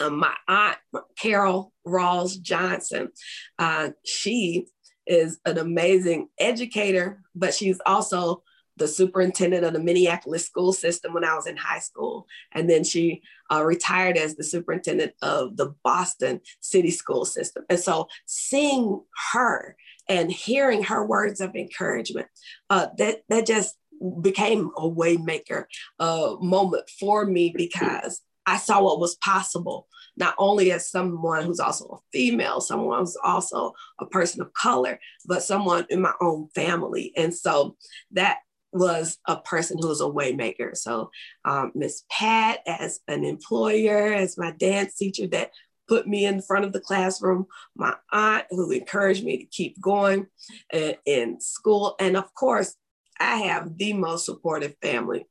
Um, 0.00 0.18
my 0.18 0.34
aunt, 0.48 0.76
Carol 1.18 1.72
Rawls 1.86 2.40
Johnson, 2.40 3.10
uh, 3.58 3.90
she 4.04 4.66
is 5.06 5.38
an 5.44 5.58
amazing 5.58 6.28
educator, 6.38 7.22
but 7.34 7.54
she's 7.54 7.80
also 7.86 8.42
the 8.76 8.88
superintendent 8.88 9.64
of 9.64 9.72
the 9.72 9.80
Minneapolis 9.80 10.46
school 10.46 10.72
system 10.72 11.14
when 11.14 11.24
I 11.24 11.34
was 11.34 11.46
in 11.46 11.56
high 11.56 11.78
school. 11.78 12.26
And 12.52 12.68
then 12.68 12.82
she 12.82 13.22
uh, 13.52 13.64
retired 13.64 14.16
as 14.16 14.34
the 14.34 14.44
superintendent 14.44 15.12
of 15.22 15.56
the 15.56 15.74
Boston 15.84 16.40
city 16.60 16.90
school 16.90 17.24
system. 17.24 17.64
And 17.68 17.78
so 17.78 18.08
seeing 18.26 19.00
her 19.32 19.76
and 20.08 20.30
hearing 20.30 20.82
her 20.84 21.06
words 21.06 21.40
of 21.40 21.54
encouragement, 21.54 22.26
uh, 22.68 22.88
that, 22.98 23.22
that 23.28 23.46
just 23.46 23.76
became 24.20 24.70
a 24.76 24.88
waymaker 24.88 25.64
uh, 26.00 26.34
moment 26.40 26.90
for 26.98 27.24
me 27.24 27.54
because 27.56 28.20
I 28.46 28.58
saw 28.58 28.82
what 28.82 29.00
was 29.00 29.16
possible, 29.16 29.88
not 30.16 30.34
only 30.38 30.72
as 30.72 30.90
someone 30.90 31.44
who's 31.44 31.60
also 31.60 31.86
a 31.86 31.98
female, 32.12 32.60
someone 32.60 33.00
who's 33.00 33.16
also 33.22 33.72
a 33.98 34.06
person 34.06 34.40
of 34.40 34.52
color, 34.52 34.98
but 35.26 35.42
someone 35.42 35.86
in 35.90 36.00
my 36.00 36.12
own 36.20 36.48
family. 36.54 37.12
And 37.16 37.34
so 37.34 37.76
that 38.12 38.38
was 38.72 39.18
a 39.26 39.36
person 39.36 39.78
who 39.80 39.88
was 39.88 40.00
a 40.00 40.04
waymaker. 40.04 40.76
So 40.76 41.10
um, 41.44 41.72
Miss 41.74 42.04
Pat 42.10 42.60
as 42.66 43.00
an 43.08 43.24
employer, 43.24 44.12
as 44.12 44.36
my 44.36 44.50
dance 44.50 44.96
teacher 44.96 45.26
that 45.28 45.52
put 45.88 46.08
me 46.08 46.24
in 46.26 46.42
front 46.42 46.64
of 46.64 46.72
the 46.72 46.80
classroom, 46.80 47.46
my 47.76 47.94
aunt 48.12 48.46
who 48.50 48.70
encouraged 48.70 49.24
me 49.24 49.38
to 49.38 49.44
keep 49.44 49.80
going 49.80 50.26
in, 50.72 50.94
in 51.06 51.40
school. 51.40 51.94
And 52.00 52.16
of 52.16 52.34
course, 52.34 52.74
I 53.20 53.36
have 53.36 53.76
the 53.78 53.92
most 53.92 54.26
supportive 54.26 54.74
family. 54.82 55.26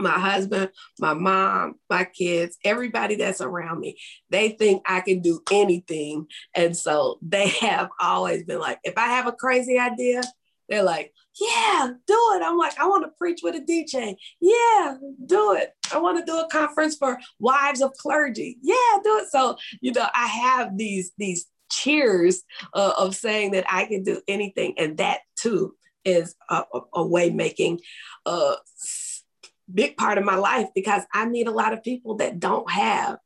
My 0.00 0.18
husband, 0.18 0.70
my 0.98 1.14
mom, 1.14 1.76
my 1.88 2.04
kids, 2.04 2.56
everybody 2.64 3.16
that's 3.16 3.40
around 3.40 3.80
me, 3.80 3.98
they 4.30 4.50
think 4.50 4.82
I 4.86 5.00
can 5.00 5.20
do 5.20 5.40
anything. 5.50 6.26
And 6.54 6.76
so 6.76 7.18
they 7.22 7.48
have 7.60 7.90
always 8.00 8.44
been 8.44 8.58
like, 8.58 8.78
if 8.84 8.96
I 8.96 9.08
have 9.08 9.26
a 9.26 9.32
crazy 9.32 9.78
idea, 9.78 10.22
they're 10.68 10.82
like, 10.82 11.12
yeah, 11.40 11.90
do 12.06 12.32
it. 12.34 12.42
I'm 12.44 12.58
like, 12.58 12.78
I 12.78 12.86
want 12.86 13.04
to 13.04 13.12
preach 13.18 13.40
with 13.42 13.54
a 13.54 13.60
DJ. 13.60 14.16
Yeah, 14.40 14.96
do 15.26 15.54
it. 15.54 15.72
I 15.92 15.98
want 15.98 16.18
to 16.18 16.24
do 16.24 16.38
a 16.38 16.48
conference 16.48 16.96
for 16.96 17.18
wives 17.38 17.82
of 17.82 17.92
clergy. 17.94 18.58
Yeah, 18.62 18.98
do 19.02 19.18
it. 19.18 19.28
So, 19.30 19.56
you 19.80 19.92
know, 19.92 20.06
I 20.14 20.26
have 20.26 20.76
these, 20.76 21.12
these 21.18 21.46
cheers 21.70 22.42
uh, 22.74 22.92
of 22.98 23.14
saying 23.14 23.52
that 23.52 23.64
I 23.70 23.86
can 23.86 24.02
do 24.02 24.20
anything. 24.28 24.74
And 24.78 24.98
that 24.98 25.20
too 25.36 25.74
is 26.04 26.34
a, 26.48 26.62
a, 26.72 26.80
a 26.94 27.06
way 27.06 27.30
making 27.30 27.80
a 28.26 28.54
big 29.74 29.96
part 29.96 30.18
of 30.18 30.24
my 30.24 30.36
life 30.36 30.68
because 30.74 31.02
I 31.12 31.26
meet 31.26 31.46
a 31.46 31.52
lot 31.52 31.72
of 31.72 31.82
people 31.82 32.16
that 32.16 32.40
don't 32.40 32.70
have 32.70 33.18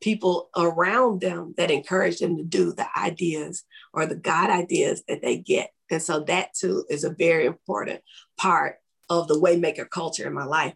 people 0.00 0.48
around 0.56 1.20
them 1.20 1.54
that 1.56 1.70
encourage 1.70 2.18
them 2.18 2.36
to 2.38 2.44
do 2.44 2.72
the 2.72 2.86
ideas 2.98 3.64
or 3.92 4.06
the 4.06 4.14
God 4.14 4.50
ideas 4.50 5.02
that 5.08 5.22
they 5.22 5.38
get. 5.38 5.70
And 5.90 6.02
so 6.02 6.20
that 6.20 6.54
too 6.54 6.84
is 6.88 7.04
a 7.04 7.10
very 7.10 7.46
important 7.46 8.00
part 8.38 8.76
of 9.08 9.28
the 9.28 9.34
waymaker 9.34 9.88
culture 9.88 10.26
in 10.26 10.32
my 10.32 10.44
life. 10.44 10.74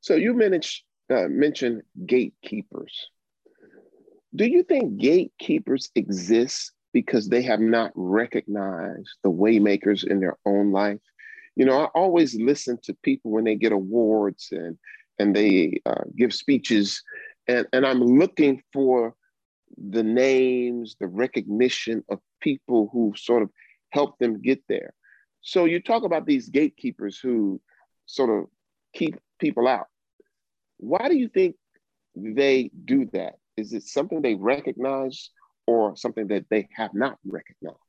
So 0.00 0.14
you 0.14 0.34
mentioned 0.34 0.82
uh, 1.10 1.28
mentioned 1.28 1.82
gatekeepers. 2.06 3.08
Do 4.34 4.46
you 4.46 4.62
think 4.62 4.96
gatekeepers 4.96 5.90
exist 5.94 6.72
because 6.92 7.28
they 7.28 7.42
have 7.42 7.60
not 7.60 7.92
recognized 7.94 9.10
the 9.22 9.30
waymakers 9.30 10.06
in 10.06 10.20
their 10.20 10.38
own 10.46 10.72
life? 10.72 11.00
You 11.56 11.64
know, 11.64 11.82
I 11.82 11.84
always 11.94 12.34
listen 12.34 12.78
to 12.84 12.94
people 13.02 13.30
when 13.30 13.44
they 13.44 13.54
get 13.54 13.72
awards 13.72 14.48
and 14.50 14.76
and 15.18 15.34
they 15.34 15.80
uh, 15.86 16.02
give 16.16 16.34
speeches, 16.34 17.00
and, 17.46 17.68
and 17.72 17.86
I'm 17.86 18.02
looking 18.02 18.62
for 18.72 19.14
the 19.76 20.02
names, 20.02 20.96
the 20.98 21.06
recognition 21.06 22.04
of 22.08 22.18
people 22.40 22.90
who 22.92 23.12
sort 23.16 23.42
of 23.42 23.50
help 23.90 24.18
them 24.18 24.42
get 24.42 24.60
there. 24.68 24.92
So 25.40 25.66
you 25.66 25.80
talk 25.80 26.04
about 26.04 26.26
these 26.26 26.48
gatekeepers 26.48 27.18
who 27.18 27.60
sort 28.06 28.30
of 28.30 28.48
keep 28.92 29.20
people 29.38 29.68
out. 29.68 29.86
Why 30.78 31.08
do 31.08 31.16
you 31.16 31.28
think 31.28 31.56
they 32.16 32.70
do 32.84 33.08
that? 33.12 33.34
Is 33.56 33.72
it 33.72 33.84
something 33.84 34.20
they 34.20 34.34
recognize 34.34 35.30
or 35.66 35.96
something 35.96 36.28
that 36.28 36.46
they 36.50 36.68
have 36.72 36.94
not 36.94 37.18
recognized? 37.24 37.83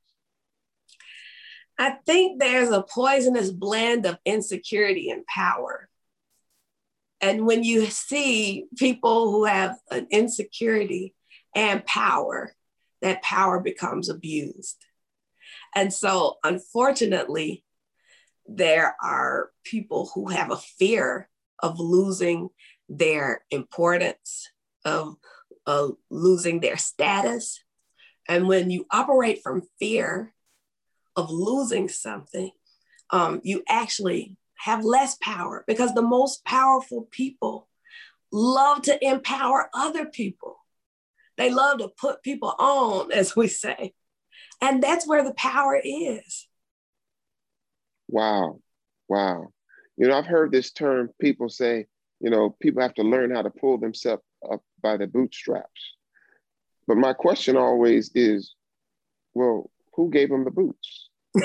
I 1.77 1.91
think 2.05 2.39
there's 2.39 2.69
a 2.69 2.83
poisonous 2.83 3.51
blend 3.51 4.05
of 4.05 4.17
insecurity 4.25 5.09
and 5.09 5.25
power. 5.25 5.89
And 7.21 7.45
when 7.45 7.63
you 7.63 7.85
see 7.88 8.65
people 8.77 9.31
who 9.31 9.45
have 9.45 9.77
an 9.91 10.07
insecurity 10.11 11.15
and 11.55 11.85
power, 11.85 12.53
that 13.01 13.23
power 13.23 13.59
becomes 13.59 14.09
abused. 14.09 14.85
And 15.73 15.93
so, 15.93 16.38
unfortunately, 16.43 17.63
there 18.47 18.95
are 19.03 19.49
people 19.63 20.11
who 20.13 20.29
have 20.29 20.51
a 20.51 20.57
fear 20.57 21.29
of 21.59 21.79
losing 21.79 22.49
their 22.88 23.43
importance, 23.49 24.49
of, 24.85 25.15
of 25.65 25.97
losing 26.09 26.59
their 26.59 26.77
status. 26.77 27.59
And 28.27 28.47
when 28.47 28.69
you 28.69 28.85
operate 28.91 29.41
from 29.41 29.63
fear 29.79 30.34
of 31.15 31.30
losing 31.32 31.89
something, 31.89 32.51
um, 33.10 33.41
you 33.43 33.63
actually 33.67 34.36
have 34.56 34.84
less 34.84 35.17
power 35.21 35.63
because 35.67 35.93
the 35.93 36.01
most 36.01 36.43
powerful 36.45 37.08
people 37.12 37.67
love 38.32 38.82
to 38.84 39.06
empower 39.06 39.69
other 39.73 40.06
people. 40.06 40.58
They 41.38 41.51
love 41.51 41.80
to 41.80 41.89
put 41.89 42.23
people 42.23 42.54
on, 42.58 43.12
as 43.12 43.36
we 43.36 43.47
say. 43.47 43.93
And 44.62 44.82
that's 44.82 45.08
where 45.08 45.23
the 45.23 45.34
power 45.34 45.80
is. 45.84 46.47
Wow. 48.08 48.60
Wow. 49.08 49.49
You 49.97 50.08
know, 50.08 50.17
I've 50.17 50.25
heard 50.25 50.51
this 50.51 50.71
term 50.71 51.10
people 51.19 51.49
say, 51.49 51.88
you 52.19 52.30
know, 52.30 52.56
people 52.62 52.82
have 52.82 52.93
to 52.95 53.04
learn 53.04 53.36
how 53.36 53.41
to 53.41 53.49
pull 53.49 53.78
themselves 53.78 54.23
up 54.49 54.62
by 54.82 54.97
the 54.97 55.08
bootstraps. 55.08 55.95
But 56.88 56.97
my 56.97 57.13
question 57.13 57.58
always 57.58 58.12
is, 58.15 58.56
well, 59.34 59.69
who 59.95 60.10
gave 60.10 60.29
them 60.29 60.43
the 60.43 60.51
boots? 60.51 61.10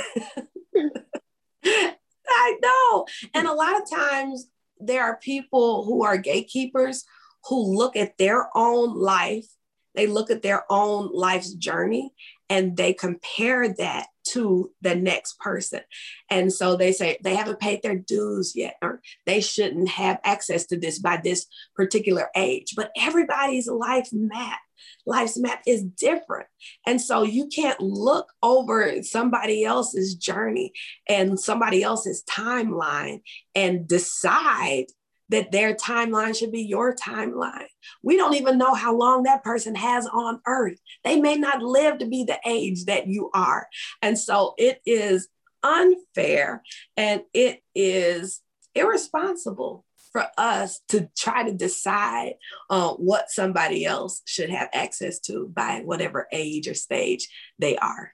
I 1.65 2.57
know. 2.63 3.07
And 3.35 3.47
a 3.47 3.53
lot 3.53 3.81
of 3.81 3.91
times 3.91 4.49
there 4.79 5.03
are 5.03 5.19
people 5.19 5.85
who 5.85 6.05
are 6.05 6.17
gatekeepers 6.17 7.05
who 7.49 7.77
look 7.77 7.97
at 7.97 8.19
their 8.19 8.49
own 8.55 8.95
life, 8.95 9.47
they 9.95 10.07
look 10.07 10.31
at 10.31 10.43
their 10.43 10.65
own 10.71 11.11
life's 11.13 11.53
journey, 11.55 12.13
and 12.49 12.77
they 12.77 12.93
compare 12.93 13.73
that 13.75 14.07
to 14.25 14.71
the 14.83 14.95
next 14.95 15.39
person. 15.39 15.81
And 16.29 16.53
so 16.53 16.77
they 16.77 16.93
say 16.93 17.19
they 17.23 17.35
haven't 17.35 17.61
paid 17.61 17.83
their 17.83 17.97
dues 17.97 18.55
yet, 18.55 18.77
or 18.83 19.01
they 19.27 19.41
shouldn't 19.41 19.89
have 19.89 20.21
access 20.25 20.67
to 20.67 20.79
this 20.79 20.99
by 20.99 21.21
this 21.23 21.47
particular 21.75 22.29
age. 22.37 22.75
But 22.77 22.93
everybody's 22.97 23.69
life 23.69 24.11
map, 24.13 24.59
life's 25.07 25.39
map 25.39 25.63
is 25.67 25.83
different. 25.83 26.47
And 26.87 27.01
so 27.01 27.23
you 27.23 27.49
can't 27.49 27.81
look 27.81 28.33
over 28.43 29.03
somebody 29.03 29.65
else's 29.65 30.15
journey 30.15 30.73
and 31.09 31.39
somebody 31.39 31.83
else's 31.83 32.23
timeline 32.31 33.23
and 33.55 33.87
decide 33.87 34.87
that 35.31 35.53
their 35.53 35.75
timeline 35.75 36.37
should 36.37 36.53
be 36.53 36.63
your 36.63 36.95
timeline. 36.95 37.67
We 38.03 38.17
don't 38.17 38.35
even 38.35 38.59
know 38.59 38.75
how 38.75 38.97
long 38.97 39.23
that 39.23 39.45
person 39.45 39.75
has 39.77 40.07
on 40.07 40.41
earth. 40.47 40.79
They 41.05 41.21
may 41.21 41.37
not 41.37 41.63
live 41.63 41.99
to 41.99 42.07
be 42.07 42.25
the 42.25 42.39
age 42.45 42.85
that 42.87 43.07
you 43.07 43.31
are. 43.33 43.69
And 44.03 44.19
so 44.19 44.55
it 44.59 44.81
is 44.85 45.29
unfair 45.63 46.63
and 46.97 47.23
it 47.33 47.63
is 47.75 48.41
irresponsible 48.75 49.85
for 50.13 50.27
us 50.37 50.81
to 50.89 51.09
try 51.17 51.45
to 51.45 51.53
decide 51.53 52.35
uh, 52.69 52.91
what 52.95 53.31
somebody 53.31 53.85
else 53.85 54.23
should 54.25 54.51
have 54.51 54.69
access 54.73 55.21
to 55.21 55.49
by 55.49 55.83
whatever 55.85 56.27
age 56.33 56.69
or 56.69 56.75
stage 56.75 57.29
they 57.59 57.77
are. 57.77 58.13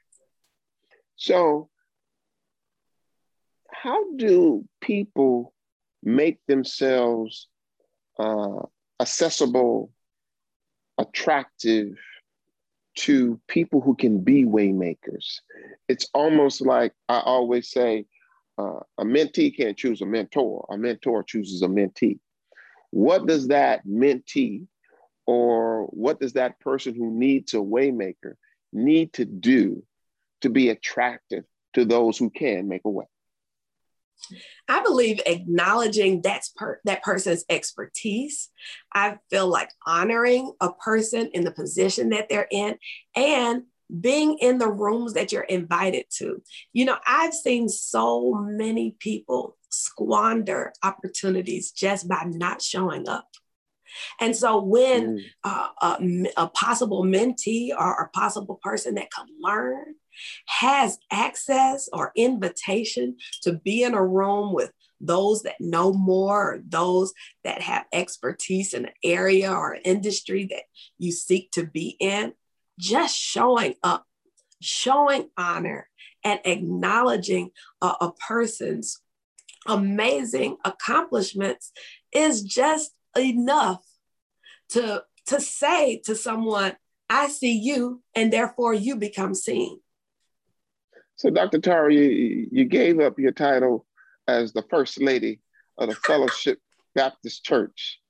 So, 1.17 1.71
how 3.71 4.13
do 4.17 4.67
people 4.81 5.55
make 6.03 6.39
themselves 6.47 7.49
uh, 8.19 8.63
accessible, 9.01 9.91
attractive 10.99 11.97
to 12.97 13.41
people 13.47 13.81
who 13.81 13.95
can 13.95 14.21
be 14.21 14.45
waymakers. 14.45 15.41
It's 15.89 16.09
almost 16.15 16.63
like 16.63 16.93
I 17.09 17.19
always 17.21 17.71
say, 17.71 18.07
uh, 18.59 18.81
a 18.99 19.05
mentee 19.05 19.57
can't 19.57 19.77
choose 19.77 20.01
a 20.01 20.07
mentor. 20.07 20.67
A 20.71 20.79
mentor 20.79 21.23
chooses 21.23 21.63
a 21.63 21.69
mentee. 21.69 22.19
What 22.91 23.27
does 23.27 23.49
that 23.49 23.87
mentee 23.87 24.67
or 25.27 25.87
what 25.87 26.21
does 26.21 26.35
that 26.35 26.61
person 26.61 26.95
who 26.95 27.11
needs 27.11 27.53
a 27.55 27.59
waymaker 27.59 28.35
need 28.73 29.13
to 29.15 29.25
do 29.25 29.83
to 30.41 30.51
be 30.51 30.71
attractive 30.71 31.45
to 31.75 31.85
those 31.85 32.17
who 32.17 32.31
can 32.31 32.69
make 32.69 32.83
a 32.85 32.91
way? 32.91 33.07
I 34.69 34.83
believe 34.83 35.21
acknowledging 35.27 36.23
that's 36.23 36.49
per- 36.49 36.81
that 36.85 37.03
person's 37.03 37.45
expertise. 37.49 38.49
I 38.93 39.19
feel 39.31 39.47
like 39.47 39.71
honoring 39.87 40.53
a 40.61 40.73
person 40.73 41.31
in 41.35 41.45
the 41.45 41.51
position 41.51 42.11
that 42.11 42.29
they're 42.29 42.49
in 42.51 42.79
and 43.15 43.65
being 44.01 44.39
in 44.39 44.59
the 44.59 44.69
rooms 44.69 45.15
that 45.15 45.33
you're 45.33 45.43
invited 45.43 46.07
to. 46.19 46.43
You 46.73 46.87
know, 46.87 46.97
I've 47.07 47.35
seen 47.35 47.69
so 47.69 48.35
many 48.35 48.97
people 48.99 49.57
squander 49.71 50.73
opportunities 50.83 51.71
just 51.71 52.09
by 52.09 52.25
not 52.27 52.63
showing 52.63 53.09
up. 53.09 53.29
And 54.21 54.35
so 54.35 54.63
when 54.63 55.19
mm. 55.19 55.23
uh, 55.45 55.69
a, 55.81 56.27
a, 56.37 56.49
possible 56.49 57.05
mentee 57.05 57.71
or 57.71 58.03
a 58.03 58.09
possible 58.11 58.59
person 58.63 58.97
that 58.97 59.13
can 59.13 59.27
learn 59.41 59.95
has 60.47 60.99
access 61.11 61.89
or 61.93 62.13
invitation 62.17 63.17
to 63.43 63.53
be 63.53 63.83
in 63.83 63.95
a 63.95 64.05
room 64.05 64.53
with 64.53 64.73
those 65.01 65.43
that 65.43 65.61
know 65.61 65.93
more 65.93 66.55
or 66.55 66.63
those 66.67 67.13
that 67.45 67.61
have 67.61 67.85
expertise 67.93 68.75
in 68.75 68.87
an 68.87 68.93
area 69.05 69.53
or 69.53 69.79
industry 69.85 70.47
that 70.47 70.63
you 70.99 71.13
seek 71.13 71.51
to 71.53 71.65
be 71.67 71.97
in, 72.01 72.33
just 72.79 73.17
showing 73.17 73.75
up, 73.83 74.07
showing 74.61 75.31
honor, 75.37 75.89
and 76.25 76.41
acknowledging 76.45 77.51
a, 77.81 77.87
a 78.01 78.13
person's 78.13 79.01
amazing 79.67 80.57
accomplishments 80.65 81.73
is 82.13 82.43
just 82.43 82.93
enough 83.17 83.85
to, 84.71 85.05
to 85.27 85.41
say 85.41 86.01
to 86.05 86.15
someone, 86.15 86.77
I 87.09 87.29
see 87.29 87.53
you, 87.53 88.03
and 88.15 88.33
therefore 88.33 88.75
you 88.75 88.97
become 88.97 89.35
seen. 89.35 89.81
So, 91.17 91.31
Dr. 91.31 91.61
Tara, 91.61 91.93
you, 91.93 92.49
you 92.51 92.65
gave 92.65 93.01
up 93.01 93.19
your 93.19 93.33
title 93.33 93.87
as 94.29 94.53
the 94.53 94.65
First 94.69 95.01
Lady 95.01 95.41
of 95.79 95.89
the 95.89 95.95
Fellowship 95.95 96.59
Baptist 96.95 97.45
Church. 97.45 98.01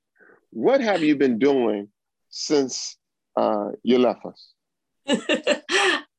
What 0.50 0.80
have 0.80 1.02
you 1.02 1.16
been 1.16 1.38
doing 1.38 1.88
since 2.30 2.96
uh, 3.36 3.70
you 3.82 3.98
left 3.98 4.24
us? 4.24 4.54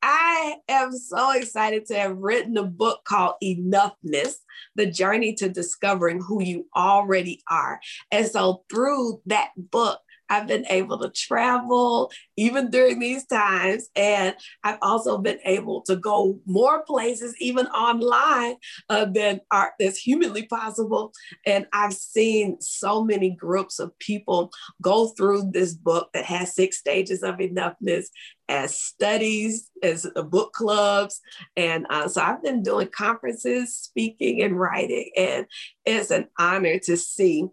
I 0.02 0.56
am 0.68 0.92
so 0.92 1.32
excited 1.32 1.86
to 1.86 1.94
have 1.94 2.16
written 2.16 2.56
a 2.56 2.62
book 2.62 3.00
called 3.04 3.34
Enoughness 3.42 4.36
The 4.76 4.86
Journey 4.86 5.34
to 5.34 5.48
Discovering 5.48 6.22
Who 6.22 6.42
You 6.42 6.66
Already 6.74 7.42
Are. 7.50 7.80
And 8.10 8.26
so, 8.26 8.64
through 8.70 9.20
that 9.26 9.50
book, 9.56 10.00
I've 10.28 10.46
been 10.46 10.66
able 10.68 10.98
to 11.00 11.10
travel 11.10 12.10
even 12.36 12.70
during 12.70 12.98
these 12.98 13.26
times. 13.26 13.88
And 13.96 14.34
I've 14.64 14.78
also 14.82 15.18
been 15.18 15.38
able 15.44 15.82
to 15.82 15.96
go 15.96 16.38
more 16.46 16.82
places, 16.84 17.34
even 17.40 17.66
online, 17.66 18.56
uh, 18.88 19.06
than 19.06 19.40
are 19.50 19.72
that's 19.78 19.98
humanly 19.98 20.46
possible. 20.46 21.12
And 21.46 21.66
I've 21.72 21.94
seen 21.94 22.60
so 22.60 23.04
many 23.04 23.30
groups 23.30 23.78
of 23.78 23.98
people 23.98 24.50
go 24.82 25.08
through 25.08 25.50
this 25.52 25.74
book 25.74 26.10
that 26.14 26.24
has 26.24 26.54
six 26.54 26.78
stages 26.78 27.22
of 27.22 27.36
enoughness 27.36 28.06
as 28.48 28.78
studies, 28.78 29.70
as 29.82 30.06
book 30.30 30.52
clubs. 30.52 31.20
And 31.56 31.86
uh, 31.90 32.08
so 32.08 32.22
I've 32.22 32.42
been 32.42 32.62
doing 32.62 32.88
conferences, 32.88 33.76
speaking, 33.76 34.42
and 34.42 34.58
writing. 34.58 35.10
And 35.16 35.46
it's 35.84 36.10
an 36.10 36.28
honor 36.38 36.78
to 36.80 36.96
see 36.96 37.44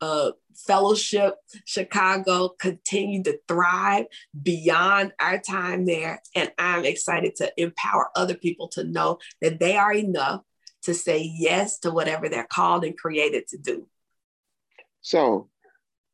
uh, 0.00 0.32
Fellowship 0.54 1.34
Chicago 1.64 2.48
continue 2.48 3.22
to 3.24 3.38
thrive 3.48 4.06
beyond 4.40 5.12
our 5.20 5.38
time 5.38 5.86
there. 5.86 6.22
And 6.34 6.52
I'm 6.58 6.84
excited 6.84 7.36
to 7.36 7.52
empower 7.56 8.10
other 8.16 8.34
people 8.34 8.68
to 8.68 8.84
know 8.84 9.18
that 9.40 9.60
they 9.60 9.76
are 9.76 9.92
enough 9.92 10.42
to 10.82 10.94
say 10.94 11.22
yes 11.22 11.78
to 11.80 11.90
whatever 11.90 12.28
they're 12.28 12.46
called 12.48 12.84
and 12.84 12.96
created 12.96 13.48
to 13.48 13.58
do. 13.58 13.86
So 15.00 15.48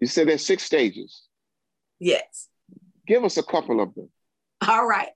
you 0.01 0.07
said 0.07 0.29
there's 0.29 0.45
six 0.45 0.63
stages. 0.63 1.23
Yes. 1.99 2.49
Give 3.07 3.25
us 3.25 3.37
a 3.37 3.43
couple 3.43 3.81
of 3.81 3.95
them. 3.95 4.09
All 4.69 4.87
right. 4.87 5.09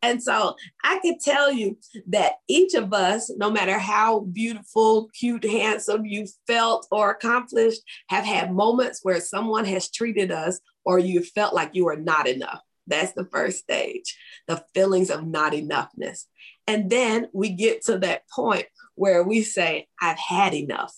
And 0.00 0.22
so 0.22 0.54
I 0.84 1.00
can 1.00 1.18
tell 1.18 1.50
you 1.50 1.76
that 2.08 2.34
each 2.48 2.74
of 2.74 2.92
us, 2.92 3.30
no 3.36 3.50
matter 3.50 3.78
how 3.78 4.20
beautiful, 4.20 5.08
cute, 5.18 5.44
handsome 5.44 6.06
you 6.06 6.26
felt 6.46 6.86
or 6.90 7.10
accomplished, 7.10 7.80
have 8.08 8.24
had 8.24 8.54
moments 8.54 9.00
where 9.02 9.20
someone 9.20 9.64
has 9.64 9.90
treated 9.90 10.30
us 10.30 10.60
or 10.84 10.98
you 10.98 11.22
felt 11.22 11.54
like 11.54 11.70
you 11.74 11.86
were 11.86 11.96
not 11.96 12.28
enough. 12.28 12.60
That's 12.86 13.12
the 13.12 13.24
first 13.24 13.58
stage, 13.58 14.16
the 14.46 14.64
feelings 14.74 15.10
of 15.10 15.26
not 15.26 15.52
enoughness. 15.52 16.26
And 16.66 16.88
then 16.88 17.28
we 17.32 17.50
get 17.50 17.84
to 17.86 17.98
that 17.98 18.28
point 18.28 18.66
where 18.94 19.24
we 19.24 19.42
say, 19.42 19.88
I've 20.00 20.18
had 20.18 20.54
enough. 20.54 20.94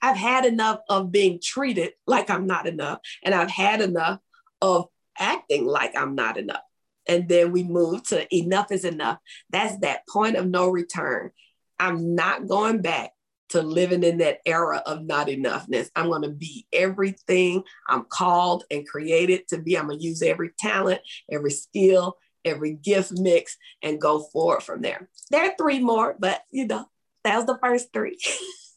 I've 0.00 0.16
had 0.16 0.44
enough 0.44 0.80
of 0.88 1.12
being 1.12 1.40
treated 1.42 1.92
like 2.06 2.30
I'm 2.30 2.46
not 2.46 2.66
enough. 2.66 3.00
And 3.24 3.34
I've 3.34 3.50
had 3.50 3.80
enough 3.80 4.20
of 4.60 4.86
acting 5.18 5.66
like 5.66 5.96
I'm 5.96 6.14
not 6.14 6.36
enough 6.38 6.62
and 7.06 7.28
then 7.28 7.52
we 7.52 7.64
move 7.64 8.02
to 8.04 8.26
enough 8.34 8.72
is 8.72 8.84
enough. 8.84 9.18
That's 9.50 9.78
that 9.78 10.06
point 10.08 10.36
of 10.36 10.46
no 10.46 10.68
return. 10.68 11.30
I'm 11.78 12.14
not 12.14 12.46
going 12.46 12.80
back 12.80 13.10
to 13.50 13.62
living 13.62 14.02
in 14.02 14.18
that 14.18 14.38
era 14.46 14.82
of 14.86 15.04
not 15.04 15.26
enoughness. 15.26 15.90
I'm 15.94 16.08
going 16.08 16.22
to 16.22 16.30
be 16.30 16.66
everything 16.72 17.62
I'm 17.88 18.06
called 18.08 18.64
and 18.70 18.88
created 18.88 19.46
to 19.48 19.58
be. 19.58 19.76
I'm 19.76 19.88
going 19.88 19.98
to 19.98 20.04
use 20.04 20.22
every 20.22 20.52
talent, 20.58 21.00
every 21.30 21.50
skill, 21.50 22.16
every 22.44 22.74
gift 22.74 23.12
mix 23.12 23.56
and 23.82 24.00
go 24.00 24.20
forward 24.20 24.62
from 24.62 24.80
there. 24.80 25.08
There 25.30 25.44
are 25.44 25.54
three 25.58 25.80
more, 25.80 26.16
but 26.18 26.42
you 26.50 26.66
know, 26.66 26.86
that 27.24 27.36
was 27.36 27.46
the 27.46 27.58
first 27.62 27.92
three. 27.92 28.18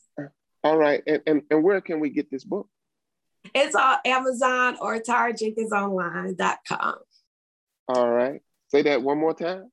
All 0.64 0.78
right. 0.78 1.02
And, 1.06 1.22
and, 1.28 1.44
and 1.50 1.64
where 1.64 1.80
can 1.80 2.00
we 2.00 2.10
get 2.10 2.30
this 2.30 2.44
book? 2.44 2.68
It's 3.54 3.76
on 3.76 3.98
Amazon 4.04 4.78
or 4.82 5.00
TaraJenkinsOnline.com. 5.00 6.96
All 7.88 8.10
right. 8.10 8.41
Say 8.69 8.84
that 8.84 9.02
one 9.02 9.19
more 9.19 9.34
time. 9.34 9.71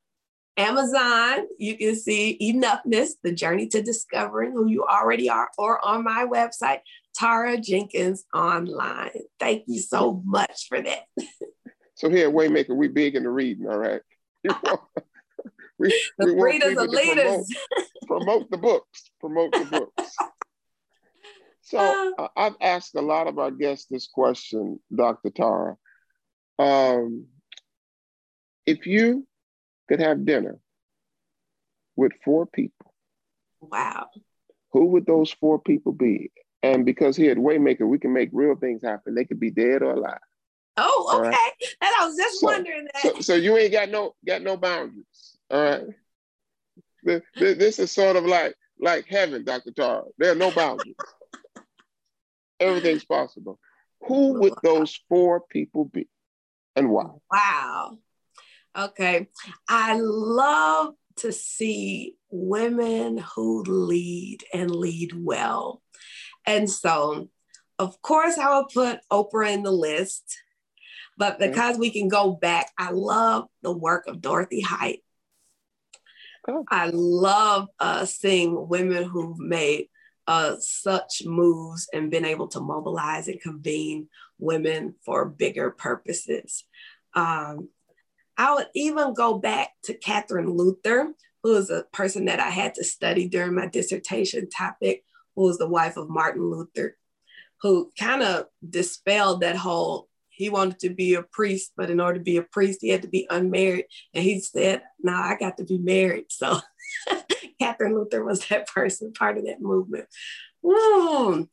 Amazon, 0.56 1.46
you 1.58 1.78
can 1.78 1.96
see 1.96 2.36
Enoughness, 2.40 3.12
the 3.22 3.32
journey 3.32 3.68
to 3.68 3.82
discovering 3.82 4.52
who 4.52 4.68
you 4.68 4.84
already 4.84 5.30
are, 5.30 5.48
or 5.56 5.82
on 5.84 6.04
my 6.04 6.26
website, 6.30 6.80
Tara 7.14 7.58
Jenkins 7.58 8.24
Online. 8.34 9.10
Thank 9.40 9.64
you 9.66 9.80
so 9.80 10.22
much 10.26 10.68
for 10.68 10.82
that. 10.82 11.04
so 11.94 12.10
here 12.10 12.28
at 12.28 12.34
Waymaker, 12.34 12.76
we 12.76 12.88
big 12.88 13.16
into 13.16 13.30
reading, 13.30 13.66
all 13.66 13.78
right? 13.78 14.02
we, 15.78 15.88
the 16.18 16.34
we 16.34 16.42
readers 16.42 16.76
are 16.76 16.86
leaders. 16.86 17.46
Promote, 18.06 18.50
promote, 18.50 18.50
the 18.50 18.58
books, 18.58 19.10
promote 19.20 19.52
the 19.52 19.64
books. 19.64 20.14
So 21.62 22.14
uh, 22.18 22.28
I've 22.36 22.56
asked 22.60 22.94
a 22.94 23.00
lot 23.00 23.26
of 23.26 23.38
our 23.38 23.50
guests 23.50 23.86
this 23.90 24.06
question, 24.06 24.80
Dr. 24.94 25.30
Tara. 25.30 25.76
Um, 26.58 27.26
if 28.66 28.86
you 28.86 29.26
could 29.88 30.00
have 30.00 30.24
dinner 30.24 30.58
with 31.96 32.12
four 32.24 32.46
people, 32.46 32.94
wow, 33.60 34.08
who 34.70 34.86
would 34.86 35.06
those 35.06 35.32
four 35.32 35.58
people 35.60 35.92
be? 35.92 36.30
And 36.62 36.86
because 36.86 37.16
here 37.16 37.32
at 37.32 37.38
Waymaker, 37.38 37.88
we 37.88 37.98
can 37.98 38.12
make 38.12 38.30
real 38.32 38.54
things 38.54 38.82
happen. 38.82 39.14
They 39.14 39.24
could 39.24 39.40
be 39.40 39.50
dead 39.50 39.82
or 39.82 39.92
alive. 39.92 40.18
Oh, 40.76 41.10
okay. 41.14 41.28
Right? 41.28 41.52
And 41.80 41.90
I 42.00 42.06
was 42.06 42.16
just 42.16 42.40
so, 42.40 42.46
wondering 42.46 42.86
that. 42.92 43.02
So, 43.02 43.20
so, 43.20 43.34
you 43.34 43.56
ain't 43.56 43.72
got 43.72 43.90
no 43.90 44.14
got 44.26 44.42
no 44.42 44.56
boundaries. 44.56 45.36
All 45.50 45.62
right. 45.62 45.84
This, 47.04 47.22
this 47.34 47.78
is 47.78 47.90
sort 47.90 48.16
of 48.16 48.24
like 48.24 48.54
like 48.78 49.06
heaven, 49.06 49.44
Dr. 49.44 49.72
Tara. 49.72 50.04
There 50.18 50.32
are 50.32 50.36
no 50.36 50.50
boundaries. 50.50 50.96
Everything's 52.60 53.04
possible. 53.04 53.58
Who 54.06 54.34
would 54.40 54.54
those 54.62 54.98
four 55.08 55.40
people 55.40 55.84
be 55.84 56.08
and 56.74 56.90
why? 56.90 57.10
Wow. 57.30 57.98
Okay. 58.76 59.28
I 59.68 59.98
love 60.00 60.94
to 61.16 61.32
see 61.32 62.16
women 62.30 63.18
who 63.18 63.62
lead 63.64 64.44
and 64.52 64.70
lead 64.70 65.12
well. 65.14 65.82
And 66.46 66.70
so, 66.70 67.28
of 67.78 68.00
course, 68.02 68.38
I 68.38 68.54
will 68.54 68.64
put 68.64 69.00
Oprah 69.10 69.52
in 69.52 69.62
the 69.62 69.72
list, 69.72 70.38
but 71.18 71.38
because 71.38 71.78
we 71.78 71.90
can 71.90 72.08
go 72.08 72.32
back, 72.32 72.70
I 72.78 72.90
love 72.92 73.46
the 73.62 73.72
work 73.72 74.06
of 74.06 74.20
Dorothy 74.20 74.60
Height. 74.60 75.00
Oh. 76.48 76.64
I 76.68 76.90
love 76.92 77.68
uh, 77.78 78.04
seeing 78.04 78.68
women 78.68 79.04
who've 79.04 79.38
made 79.38 79.88
uh, 80.26 80.56
such 80.58 81.22
moves 81.24 81.88
and 81.92 82.10
been 82.10 82.24
able 82.24 82.48
to 82.48 82.60
mobilize 82.60 83.28
and 83.28 83.40
convene 83.40 84.08
women 84.38 84.94
for 85.04 85.26
bigger 85.26 85.70
purposes. 85.70 86.64
Um, 87.14 87.68
I 88.36 88.54
would 88.54 88.68
even 88.74 89.14
go 89.14 89.38
back 89.38 89.70
to 89.84 89.94
Catherine 89.94 90.50
Luther, 90.50 91.12
who 91.42 91.56
is 91.56 91.70
a 91.70 91.84
person 91.92 92.26
that 92.26 92.40
I 92.40 92.50
had 92.50 92.74
to 92.76 92.84
study 92.84 93.28
during 93.28 93.54
my 93.54 93.66
dissertation 93.66 94.48
topic, 94.48 95.04
who 95.36 95.42
was 95.42 95.58
the 95.58 95.68
wife 95.68 95.96
of 95.96 96.08
Martin 96.08 96.50
Luther, 96.50 96.96
who 97.60 97.90
kind 97.98 98.22
of 98.22 98.46
dispelled 98.68 99.42
that 99.42 99.56
whole 99.56 100.08
he 100.42 100.48
wanted 100.48 100.80
to 100.80 100.90
be 100.90 101.14
a 101.14 101.22
priest, 101.22 101.72
but 101.76 101.90
in 101.90 102.00
order 102.00 102.18
to 102.18 102.24
be 102.24 102.38
a 102.38 102.42
priest, 102.42 102.78
he 102.80 102.88
had 102.88 103.02
to 103.02 103.08
be 103.08 103.26
unmarried. 103.30 103.84
And 104.14 104.24
he 104.24 104.40
said, 104.40 104.82
No, 105.00 105.12
I 105.12 105.36
got 105.38 105.58
to 105.58 105.64
be 105.64 105.78
married. 105.78 106.26
So 106.30 106.58
Catherine 107.60 107.94
Luther 107.94 108.24
was 108.24 108.46
that 108.48 108.66
person, 108.66 109.12
part 109.12 109.38
of 109.38 109.44
that 109.44 109.60
movement. 109.60 110.06
Mm. 110.64 111.48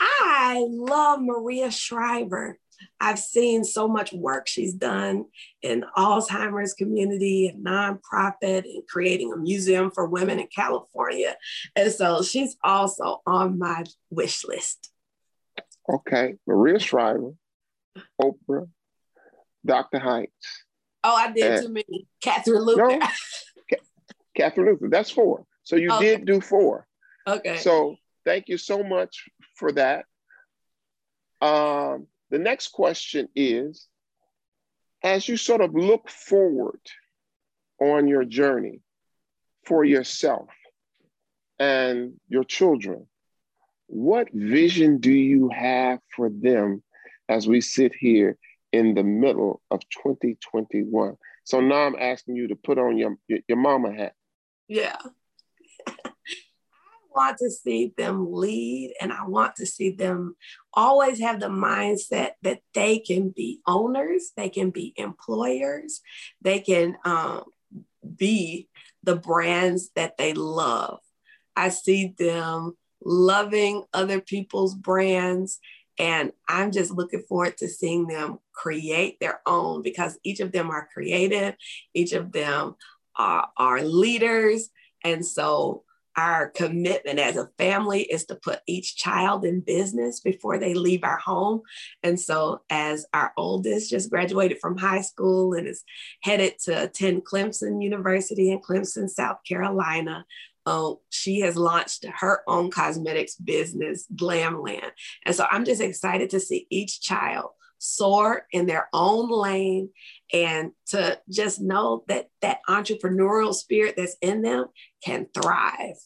I 0.00 0.64
love 0.68 1.20
Maria 1.20 1.70
Shriver. 1.70 2.58
I've 3.00 3.18
seen 3.18 3.64
so 3.64 3.88
much 3.88 4.12
work 4.12 4.46
she's 4.46 4.74
done 4.74 5.26
in 5.62 5.84
Alzheimer's 5.96 6.74
community 6.74 7.48
and 7.48 7.64
nonprofit 7.64 8.64
and 8.64 8.82
creating 8.88 9.32
a 9.32 9.36
museum 9.36 9.90
for 9.90 10.06
women 10.06 10.40
in 10.40 10.48
California. 10.54 11.36
And 11.76 11.92
so 11.92 12.22
she's 12.22 12.56
also 12.62 13.22
on 13.26 13.58
my 13.58 13.84
wish 14.10 14.44
list. 14.44 14.90
Okay, 15.88 16.34
Maria 16.46 16.78
Shriver, 16.78 17.34
Oprah, 18.20 18.68
Dr. 19.64 19.98
Hanks. 19.98 20.64
Oh, 21.02 21.14
I 21.14 21.30
did 21.30 21.62
too 21.62 21.68
many. 21.68 22.06
Catherine 22.22 22.62
Luther. 22.62 22.98
No, 22.98 23.08
Catherine 24.36 24.66
Luther. 24.68 24.88
That's 24.88 25.10
four. 25.10 25.44
So 25.64 25.76
you 25.76 25.92
okay. 25.92 26.16
did 26.16 26.26
do 26.26 26.40
four. 26.40 26.86
Okay. 27.26 27.58
So 27.58 27.96
thank 28.24 28.48
you 28.48 28.56
so 28.56 28.82
much 28.82 29.28
for 29.56 29.72
that. 29.72 30.06
Um, 31.42 32.06
the 32.34 32.40
next 32.40 32.72
question 32.72 33.28
is 33.36 33.86
as 35.04 35.28
you 35.28 35.36
sort 35.36 35.60
of 35.60 35.72
look 35.72 36.10
forward 36.10 36.80
on 37.80 38.08
your 38.08 38.24
journey 38.24 38.80
for 39.64 39.84
yourself 39.84 40.48
and 41.60 42.14
your 42.28 42.42
children, 42.42 43.06
what 43.86 44.32
vision 44.32 44.98
do 44.98 45.12
you 45.12 45.48
have 45.48 46.00
for 46.16 46.28
them 46.28 46.82
as 47.28 47.46
we 47.46 47.60
sit 47.60 47.94
here 47.94 48.36
in 48.72 48.94
the 48.94 49.04
middle 49.04 49.62
of 49.70 49.78
2021? 49.90 51.16
So 51.44 51.60
now 51.60 51.86
I'm 51.86 51.94
asking 51.96 52.34
you 52.34 52.48
to 52.48 52.56
put 52.56 52.78
on 52.78 52.98
your, 52.98 53.16
your 53.28 53.58
mama 53.58 53.94
hat. 53.94 54.14
Yeah 54.66 54.96
want 57.14 57.38
to 57.38 57.50
see 57.50 57.92
them 57.96 58.32
lead 58.32 58.94
and 59.00 59.12
I 59.12 59.26
want 59.26 59.56
to 59.56 59.66
see 59.66 59.90
them 59.90 60.36
always 60.72 61.20
have 61.20 61.40
the 61.40 61.48
mindset 61.48 62.32
that 62.42 62.60
they 62.74 62.98
can 62.98 63.30
be 63.30 63.60
owners, 63.66 64.32
they 64.36 64.48
can 64.48 64.70
be 64.70 64.92
employers, 64.96 66.00
they 66.42 66.60
can 66.60 66.96
um, 67.04 67.44
be 68.16 68.68
the 69.02 69.16
brands 69.16 69.90
that 69.94 70.16
they 70.16 70.32
love. 70.32 71.00
I 71.56 71.68
see 71.68 72.14
them 72.18 72.76
loving 73.04 73.84
other 73.92 74.20
people's 74.20 74.74
brands. 74.74 75.60
And 75.98 76.32
I'm 76.48 76.72
just 76.72 76.90
looking 76.90 77.22
forward 77.22 77.56
to 77.58 77.68
seeing 77.68 78.08
them 78.08 78.40
create 78.52 79.20
their 79.20 79.40
own 79.46 79.82
because 79.82 80.18
each 80.24 80.40
of 80.40 80.50
them 80.50 80.70
are 80.70 80.88
creative, 80.92 81.54
each 81.92 82.12
of 82.12 82.32
them 82.32 82.74
are, 83.16 83.48
are 83.56 83.82
leaders. 83.82 84.70
And 85.04 85.24
so 85.24 85.84
our 86.16 86.48
commitment 86.48 87.18
as 87.18 87.36
a 87.36 87.50
family 87.58 88.02
is 88.02 88.24
to 88.26 88.36
put 88.36 88.60
each 88.66 88.96
child 88.96 89.44
in 89.44 89.60
business 89.60 90.20
before 90.20 90.58
they 90.58 90.74
leave 90.74 91.04
our 91.04 91.18
home. 91.18 91.62
And 92.02 92.18
so, 92.18 92.62
as 92.70 93.06
our 93.12 93.32
oldest 93.36 93.90
just 93.90 94.10
graduated 94.10 94.58
from 94.60 94.76
high 94.76 95.00
school 95.00 95.54
and 95.54 95.66
is 95.66 95.82
headed 96.22 96.58
to 96.64 96.84
attend 96.84 97.24
Clemson 97.24 97.82
University 97.82 98.50
in 98.50 98.60
Clemson, 98.60 99.08
South 99.08 99.38
Carolina, 99.46 100.24
uh, 100.66 100.92
she 101.10 101.40
has 101.40 101.56
launched 101.56 102.06
her 102.06 102.42
own 102.46 102.70
cosmetics 102.70 103.36
business, 103.36 104.06
Glamland. 104.14 104.90
And 105.26 105.34
so, 105.34 105.46
I'm 105.50 105.64
just 105.64 105.80
excited 105.80 106.30
to 106.30 106.40
see 106.40 106.66
each 106.70 107.00
child 107.00 107.50
soar 107.84 108.46
in 108.50 108.66
their 108.66 108.88
own 108.92 109.30
lane 109.30 109.90
and 110.32 110.72
to 110.86 111.20
just 111.30 111.60
know 111.60 112.02
that 112.08 112.28
that 112.40 112.58
entrepreneurial 112.68 113.54
spirit 113.54 113.94
that's 113.96 114.16
in 114.22 114.42
them 114.42 114.66
can 115.04 115.26
thrive. 115.34 115.96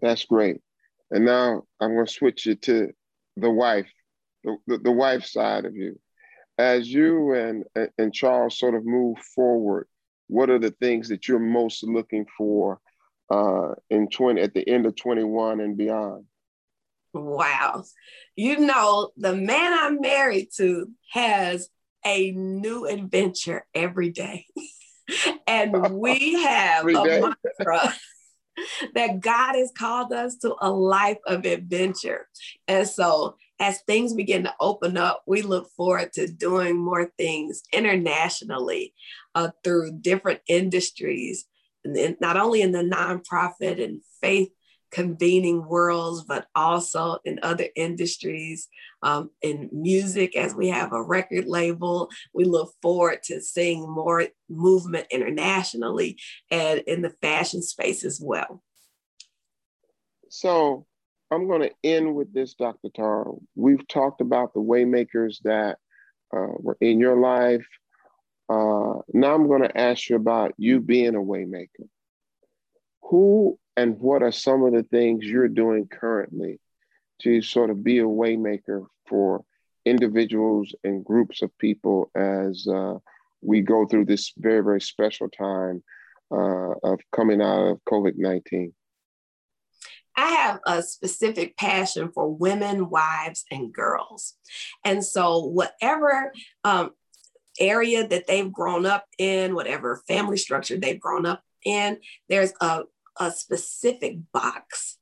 That's 0.00 0.24
great. 0.24 0.60
And 1.10 1.24
now 1.24 1.64
I'm 1.80 1.94
going 1.94 2.06
to 2.06 2.12
switch 2.12 2.46
it 2.46 2.62
to 2.62 2.92
the 3.36 3.50
wife, 3.50 3.90
the, 4.42 4.56
the, 4.66 4.78
the 4.78 4.92
wife 4.92 5.24
side 5.24 5.66
of 5.66 5.76
you. 5.76 6.00
As 6.58 6.92
you 6.92 7.34
and, 7.34 7.64
and 7.98 8.12
Charles 8.12 8.58
sort 8.58 8.74
of 8.74 8.84
move 8.84 9.18
forward, 9.18 9.86
what 10.28 10.50
are 10.50 10.58
the 10.58 10.70
things 10.70 11.08
that 11.08 11.28
you're 11.28 11.38
most 11.38 11.82
looking 11.84 12.26
for 12.38 12.80
uh, 13.30 13.74
in 13.90 14.08
20 14.08 14.40
at 14.40 14.54
the 14.54 14.66
end 14.68 14.86
of 14.86 14.96
21 14.96 15.60
and 15.60 15.76
beyond? 15.76 16.24
Wow. 17.14 17.84
You 18.36 18.58
know, 18.58 19.10
the 19.16 19.34
man 19.34 19.72
I'm 19.72 20.00
married 20.00 20.48
to 20.56 20.88
has 21.10 21.68
a 22.04 22.32
new 22.32 22.86
adventure 22.86 23.66
every 23.74 24.10
day. 24.10 24.46
and 25.46 25.94
we 25.94 26.42
have 26.42 26.86
a 26.86 27.04
mantra 27.04 27.94
that 28.94 29.20
God 29.20 29.54
has 29.54 29.72
called 29.76 30.12
us 30.12 30.36
to 30.38 30.54
a 30.60 30.70
life 30.70 31.18
of 31.26 31.44
adventure. 31.44 32.28
And 32.68 32.86
so 32.86 33.36
as 33.60 33.80
things 33.82 34.14
begin 34.14 34.44
to 34.44 34.54
open 34.60 34.96
up, 34.96 35.22
we 35.26 35.42
look 35.42 35.70
forward 35.76 36.12
to 36.14 36.26
doing 36.26 36.76
more 36.76 37.12
things 37.16 37.62
internationally 37.72 38.94
uh, 39.34 39.50
through 39.62 39.98
different 40.00 40.40
industries, 40.48 41.44
and 41.84 42.16
not 42.20 42.36
only 42.36 42.60
in 42.60 42.72
the 42.72 42.82
nonprofit 42.82 43.82
and 43.82 44.00
faith 44.20 44.50
convening 44.92 45.66
worlds, 45.66 46.22
but 46.22 46.46
also 46.54 47.18
in 47.24 47.40
other 47.42 47.66
industries, 47.74 48.68
um, 49.02 49.30
in 49.40 49.68
music, 49.72 50.36
as 50.36 50.54
we 50.54 50.68
have 50.68 50.92
a 50.92 51.02
record 51.02 51.46
label. 51.46 52.10
We 52.34 52.44
look 52.44 52.74
forward 52.82 53.22
to 53.24 53.40
seeing 53.40 53.90
more 53.90 54.26
movement 54.48 55.06
internationally 55.10 56.18
and 56.50 56.80
in 56.80 57.02
the 57.02 57.14
fashion 57.22 57.62
space 57.62 58.04
as 58.04 58.20
well. 58.22 58.62
So 60.28 60.86
I'm 61.30 61.48
going 61.48 61.62
to 61.62 61.72
end 61.82 62.14
with 62.14 62.32
this, 62.32 62.54
Dr. 62.54 62.90
Tara. 62.94 63.32
We've 63.54 63.86
talked 63.88 64.20
about 64.20 64.52
the 64.52 64.60
waymakers 64.60 65.38
that 65.44 65.78
uh, 66.34 66.52
were 66.58 66.76
in 66.80 67.00
your 67.00 67.18
life. 67.18 67.66
Uh, 68.48 69.00
now 69.14 69.34
I'm 69.34 69.48
going 69.48 69.62
to 69.62 69.78
ask 69.78 70.10
you 70.10 70.16
about 70.16 70.52
you 70.58 70.80
being 70.80 71.14
a 71.14 71.20
waymaker. 71.20 71.88
Who 73.04 73.58
and 73.76 73.98
what 73.98 74.22
are 74.22 74.32
some 74.32 74.64
of 74.64 74.72
the 74.72 74.82
things 74.82 75.24
you're 75.24 75.48
doing 75.48 75.86
currently 75.86 76.58
to 77.22 77.40
sort 77.42 77.70
of 77.70 77.82
be 77.82 77.98
a 77.98 78.04
waymaker 78.04 78.86
for 79.06 79.44
individuals 79.84 80.74
and 80.84 81.04
groups 81.04 81.42
of 81.42 81.56
people 81.58 82.10
as 82.14 82.66
uh, 82.68 82.94
we 83.40 83.60
go 83.60 83.86
through 83.86 84.04
this 84.04 84.32
very 84.36 84.62
very 84.62 84.80
special 84.80 85.28
time 85.28 85.82
uh, 86.30 86.72
of 86.82 87.00
coming 87.12 87.42
out 87.42 87.68
of 87.68 87.84
covid-19 87.84 88.72
I 90.14 90.26
have 90.26 90.60
a 90.66 90.82
specific 90.82 91.56
passion 91.56 92.10
for 92.12 92.28
women, 92.28 92.90
wives, 92.90 93.44
and 93.50 93.72
girls. 93.72 94.34
And 94.84 95.02
so, 95.02 95.38
whatever 95.38 96.32
um, 96.64 96.90
area 97.58 98.06
that 98.06 98.26
they've 98.26 98.52
grown 98.52 98.84
up 98.84 99.06
in, 99.18 99.54
whatever 99.54 100.02
family 100.06 100.36
structure 100.36 100.76
they've 100.76 101.00
grown 101.00 101.24
up 101.24 101.42
in, 101.64 101.98
there's 102.28 102.52
a 102.60 102.82
a 103.18 103.30
specific 103.30 104.18
box 104.32 104.98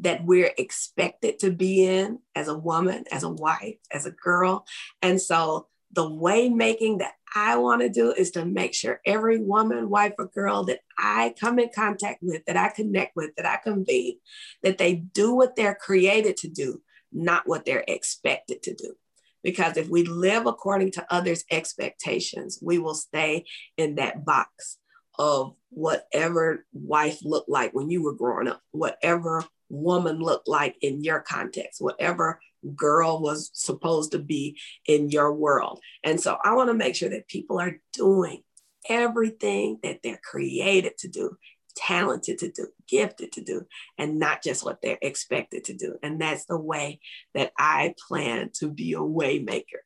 that 0.00 0.24
we're 0.24 0.52
expected 0.56 1.38
to 1.40 1.50
be 1.50 1.84
in 1.84 2.18
as 2.34 2.48
a 2.48 2.58
woman, 2.58 3.04
as 3.12 3.22
a 3.22 3.28
wife, 3.28 3.76
as 3.92 4.06
a 4.06 4.10
girl. 4.10 4.64
And 5.02 5.20
so 5.20 5.68
the 5.92 6.08
way 6.08 6.48
making 6.48 6.98
that 6.98 7.14
I 7.34 7.56
want 7.56 7.82
to 7.82 7.88
do 7.88 8.12
is 8.12 8.30
to 8.32 8.44
make 8.44 8.74
sure 8.74 9.00
every 9.04 9.40
woman, 9.40 9.90
wife, 9.90 10.14
or 10.18 10.26
girl 10.26 10.64
that 10.64 10.80
I 10.98 11.34
come 11.38 11.58
in 11.58 11.70
contact 11.74 12.22
with, 12.22 12.44
that 12.46 12.56
I 12.56 12.68
connect 12.68 13.14
with, 13.14 13.34
that 13.36 13.46
I 13.46 13.58
convene, 13.62 14.18
that 14.62 14.78
they 14.78 14.94
do 14.94 15.34
what 15.34 15.54
they're 15.54 15.74
created 15.74 16.36
to 16.38 16.48
do, 16.48 16.80
not 17.12 17.46
what 17.46 17.64
they're 17.64 17.84
expected 17.86 18.62
to 18.64 18.74
do. 18.74 18.94
Because 19.42 19.76
if 19.76 19.88
we 19.88 20.04
live 20.04 20.46
according 20.46 20.92
to 20.92 21.06
others' 21.10 21.44
expectations, 21.50 22.58
we 22.62 22.78
will 22.78 22.94
stay 22.94 23.46
in 23.76 23.94
that 23.96 24.24
box 24.24 24.78
of 25.20 25.54
whatever 25.68 26.64
wife 26.72 27.18
looked 27.22 27.50
like 27.50 27.74
when 27.74 27.90
you 27.90 28.02
were 28.02 28.14
growing 28.14 28.48
up, 28.48 28.62
whatever 28.70 29.44
woman 29.68 30.18
looked 30.18 30.48
like 30.48 30.76
in 30.80 31.04
your 31.04 31.20
context, 31.20 31.78
whatever 31.78 32.40
girl 32.74 33.20
was 33.20 33.50
supposed 33.52 34.12
to 34.12 34.18
be 34.18 34.58
in 34.86 35.10
your 35.10 35.34
world. 35.34 35.78
And 36.02 36.18
so 36.18 36.38
I 36.42 36.54
want 36.54 36.70
to 36.70 36.74
make 36.74 36.96
sure 36.96 37.10
that 37.10 37.28
people 37.28 37.60
are 37.60 37.78
doing 37.92 38.42
everything 38.88 39.78
that 39.82 40.00
they're 40.02 40.20
created 40.24 40.96
to 41.00 41.08
do, 41.08 41.36
talented 41.76 42.38
to 42.38 42.50
do, 42.50 42.68
gifted 42.88 43.32
to 43.32 43.42
do, 43.42 43.66
and 43.98 44.18
not 44.18 44.42
just 44.42 44.64
what 44.64 44.80
they're 44.80 44.98
expected 45.02 45.64
to 45.64 45.74
do. 45.74 45.96
And 46.02 46.18
that's 46.18 46.46
the 46.46 46.58
way 46.58 46.98
that 47.34 47.52
I 47.58 47.94
plan 48.08 48.52
to 48.54 48.70
be 48.70 48.94
a 48.94 49.00
waymaker. 49.00 49.82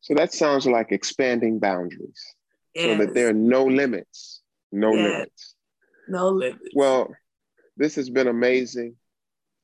So 0.00 0.14
that 0.14 0.32
sounds 0.32 0.66
like 0.66 0.92
expanding 0.92 1.58
boundaries 1.58 2.24
yes. 2.74 2.84
so 2.84 3.04
that 3.04 3.14
there 3.14 3.28
are 3.28 3.34
no 3.34 3.64
limits, 3.64 4.40
no 4.72 4.92
yes. 4.94 5.12
limits. 5.12 5.54
No 6.08 6.28
limits. 6.28 6.70
Well, 6.74 7.14
this 7.76 7.94
has 7.96 8.10
been 8.10 8.28
amazing. 8.28 8.96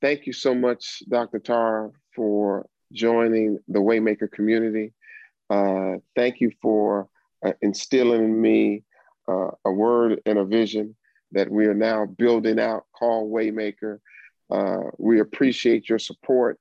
Thank 0.00 0.26
you 0.26 0.32
so 0.32 0.54
much, 0.54 1.02
Dr. 1.08 1.38
Tara, 1.38 1.90
for 2.14 2.68
joining 2.92 3.58
the 3.68 3.80
Waymaker 3.80 4.30
community. 4.30 4.92
Uh, 5.50 5.96
thank 6.14 6.40
you 6.40 6.50
for 6.62 7.08
uh, 7.44 7.52
instilling 7.62 8.24
in 8.24 8.40
me 8.40 8.84
uh, 9.28 9.50
a 9.64 9.72
word 9.72 10.20
and 10.26 10.38
a 10.38 10.44
vision 10.44 10.94
that 11.32 11.50
we 11.50 11.66
are 11.66 11.74
now 11.74 12.06
building 12.06 12.60
out 12.60 12.84
called 12.96 13.32
Waymaker. 13.32 13.98
Uh, 14.50 14.90
we 14.98 15.20
appreciate 15.20 15.88
your 15.88 15.98
support 15.98 16.58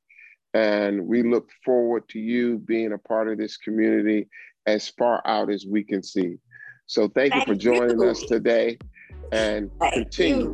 and 0.53 1.05
we 1.05 1.21
look 1.21 1.49
forward 1.63 2.07
to 2.09 2.19
you 2.19 2.57
being 2.57 2.93
a 2.93 2.97
part 2.97 3.27
of 3.27 3.37
this 3.37 3.57
community 3.57 4.27
as 4.65 4.89
far 4.89 5.21
out 5.25 5.49
as 5.49 5.65
we 5.65 5.83
can 5.83 6.03
see. 6.03 6.37
So 6.87 7.07
thank, 7.09 7.33
thank 7.33 7.47
you 7.47 7.53
for 7.53 7.59
joining 7.59 7.99
you. 7.99 8.09
us 8.09 8.21
today 8.21 8.77
and 9.31 9.71
thank 9.79 9.93
continue 9.93 10.51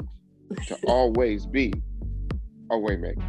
you. 0.49 0.55
to 0.67 0.77
always 0.87 1.45
be 1.45 1.73
a 2.71 2.75
waymaker. 2.75 3.23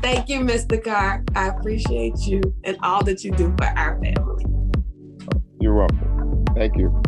Thank 0.00 0.28
you, 0.28 0.40
Mr. 0.40 0.82
Carr. 0.82 1.24
I 1.34 1.48
appreciate 1.48 2.18
you 2.20 2.40
and 2.64 2.76
all 2.82 3.02
that 3.04 3.24
you 3.24 3.32
do 3.32 3.54
for 3.56 3.66
our 3.66 4.00
family. 4.02 4.44
You're 5.60 5.74
welcome. 5.74 6.44
Thank 6.54 6.76
you. 6.76 7.02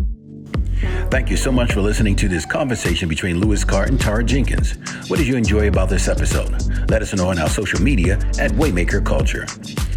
Thank 1.10 1.30
you 1.30 1.36
so 1.36 1.52
much 1.52 1.72
for 1.72 1.80
listening 1.80 2.16
to 2.16 2.28
this 2.28 2.44
conversation 2.44 3.08
between 3.08 3.40
Louis 3.40 3.62
Carr 3.64 3.84
and 3.84 4.00
Tara 4.00 4.24
Jenkins. 4.24 4.72
What 5.08 5.18
did 5.18 5.26
you 5.26 5.36
enjoy 5.36 5.68
about 5.68 5.88
this 5.88 6.08
episode? 6.08 6.50
Let 6.90 7.02
us 7.02 7.14
know 7.14 7.28
on 7.28 7.38
our 7.38 7.48
social 7.48 7.80
media 7.80 8.14
at 8.38 8.50
Waymaker 8.52 9.04
Culture. 9.04 9.46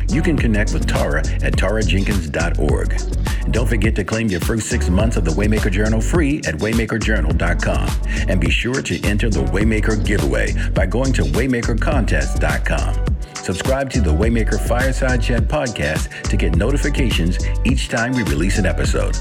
You 0.09 0.21
can 0.21 0.37
connect 0.37 0.73
with 0.73 0.87
Tara 0.87 1.19
at 1.19 1.53
tarajenkins.org. 1.53 3.01
And 3.43 3.53
don't 3.53 3.67
forget 3.67 3.95
to 3.95 4.03
claim 4.03 4.27
your 4.27 4.39
first 4.41 4.67
six 4.67 4.89
months 4.89 5.17
of 5.17 5.25
the 5.25 5.31
Waymaker 5.31 5.71
Journal 5.71 6.01
free 6.01 6.39
at 6.39 6.55
waymakerjournal.com. 6.55 7.89
And 8.29 8.41
be 8.41 8.49
sure 8.49 8.81
to 8.81 9.03
enter 9.05 9.29
the 9.29 9.43
Waymaker 9.45 10.03
giveaway 10.05 10.53
by 10.71 10.85
going 10.85 11.13
to 11.13 11.23
waymakercontest.com. 11.23 13.05
Subscribe 13.35 13.89
to 13.91 14.01
the 14.01 14.11
Waymaker 14.13 14.59
Fireside 14.67 15.21
Chat 15.21 15.43
podcast 15.43 16.23
to 16.23 16.35
get 16.35 16.55
notifications 16.55 17.37
each 17.65 17.87
time 17.87 18.11
we 18.11 18.23
release 18.23 18.57
an 18.57 18.65
episode. 18.65 19.15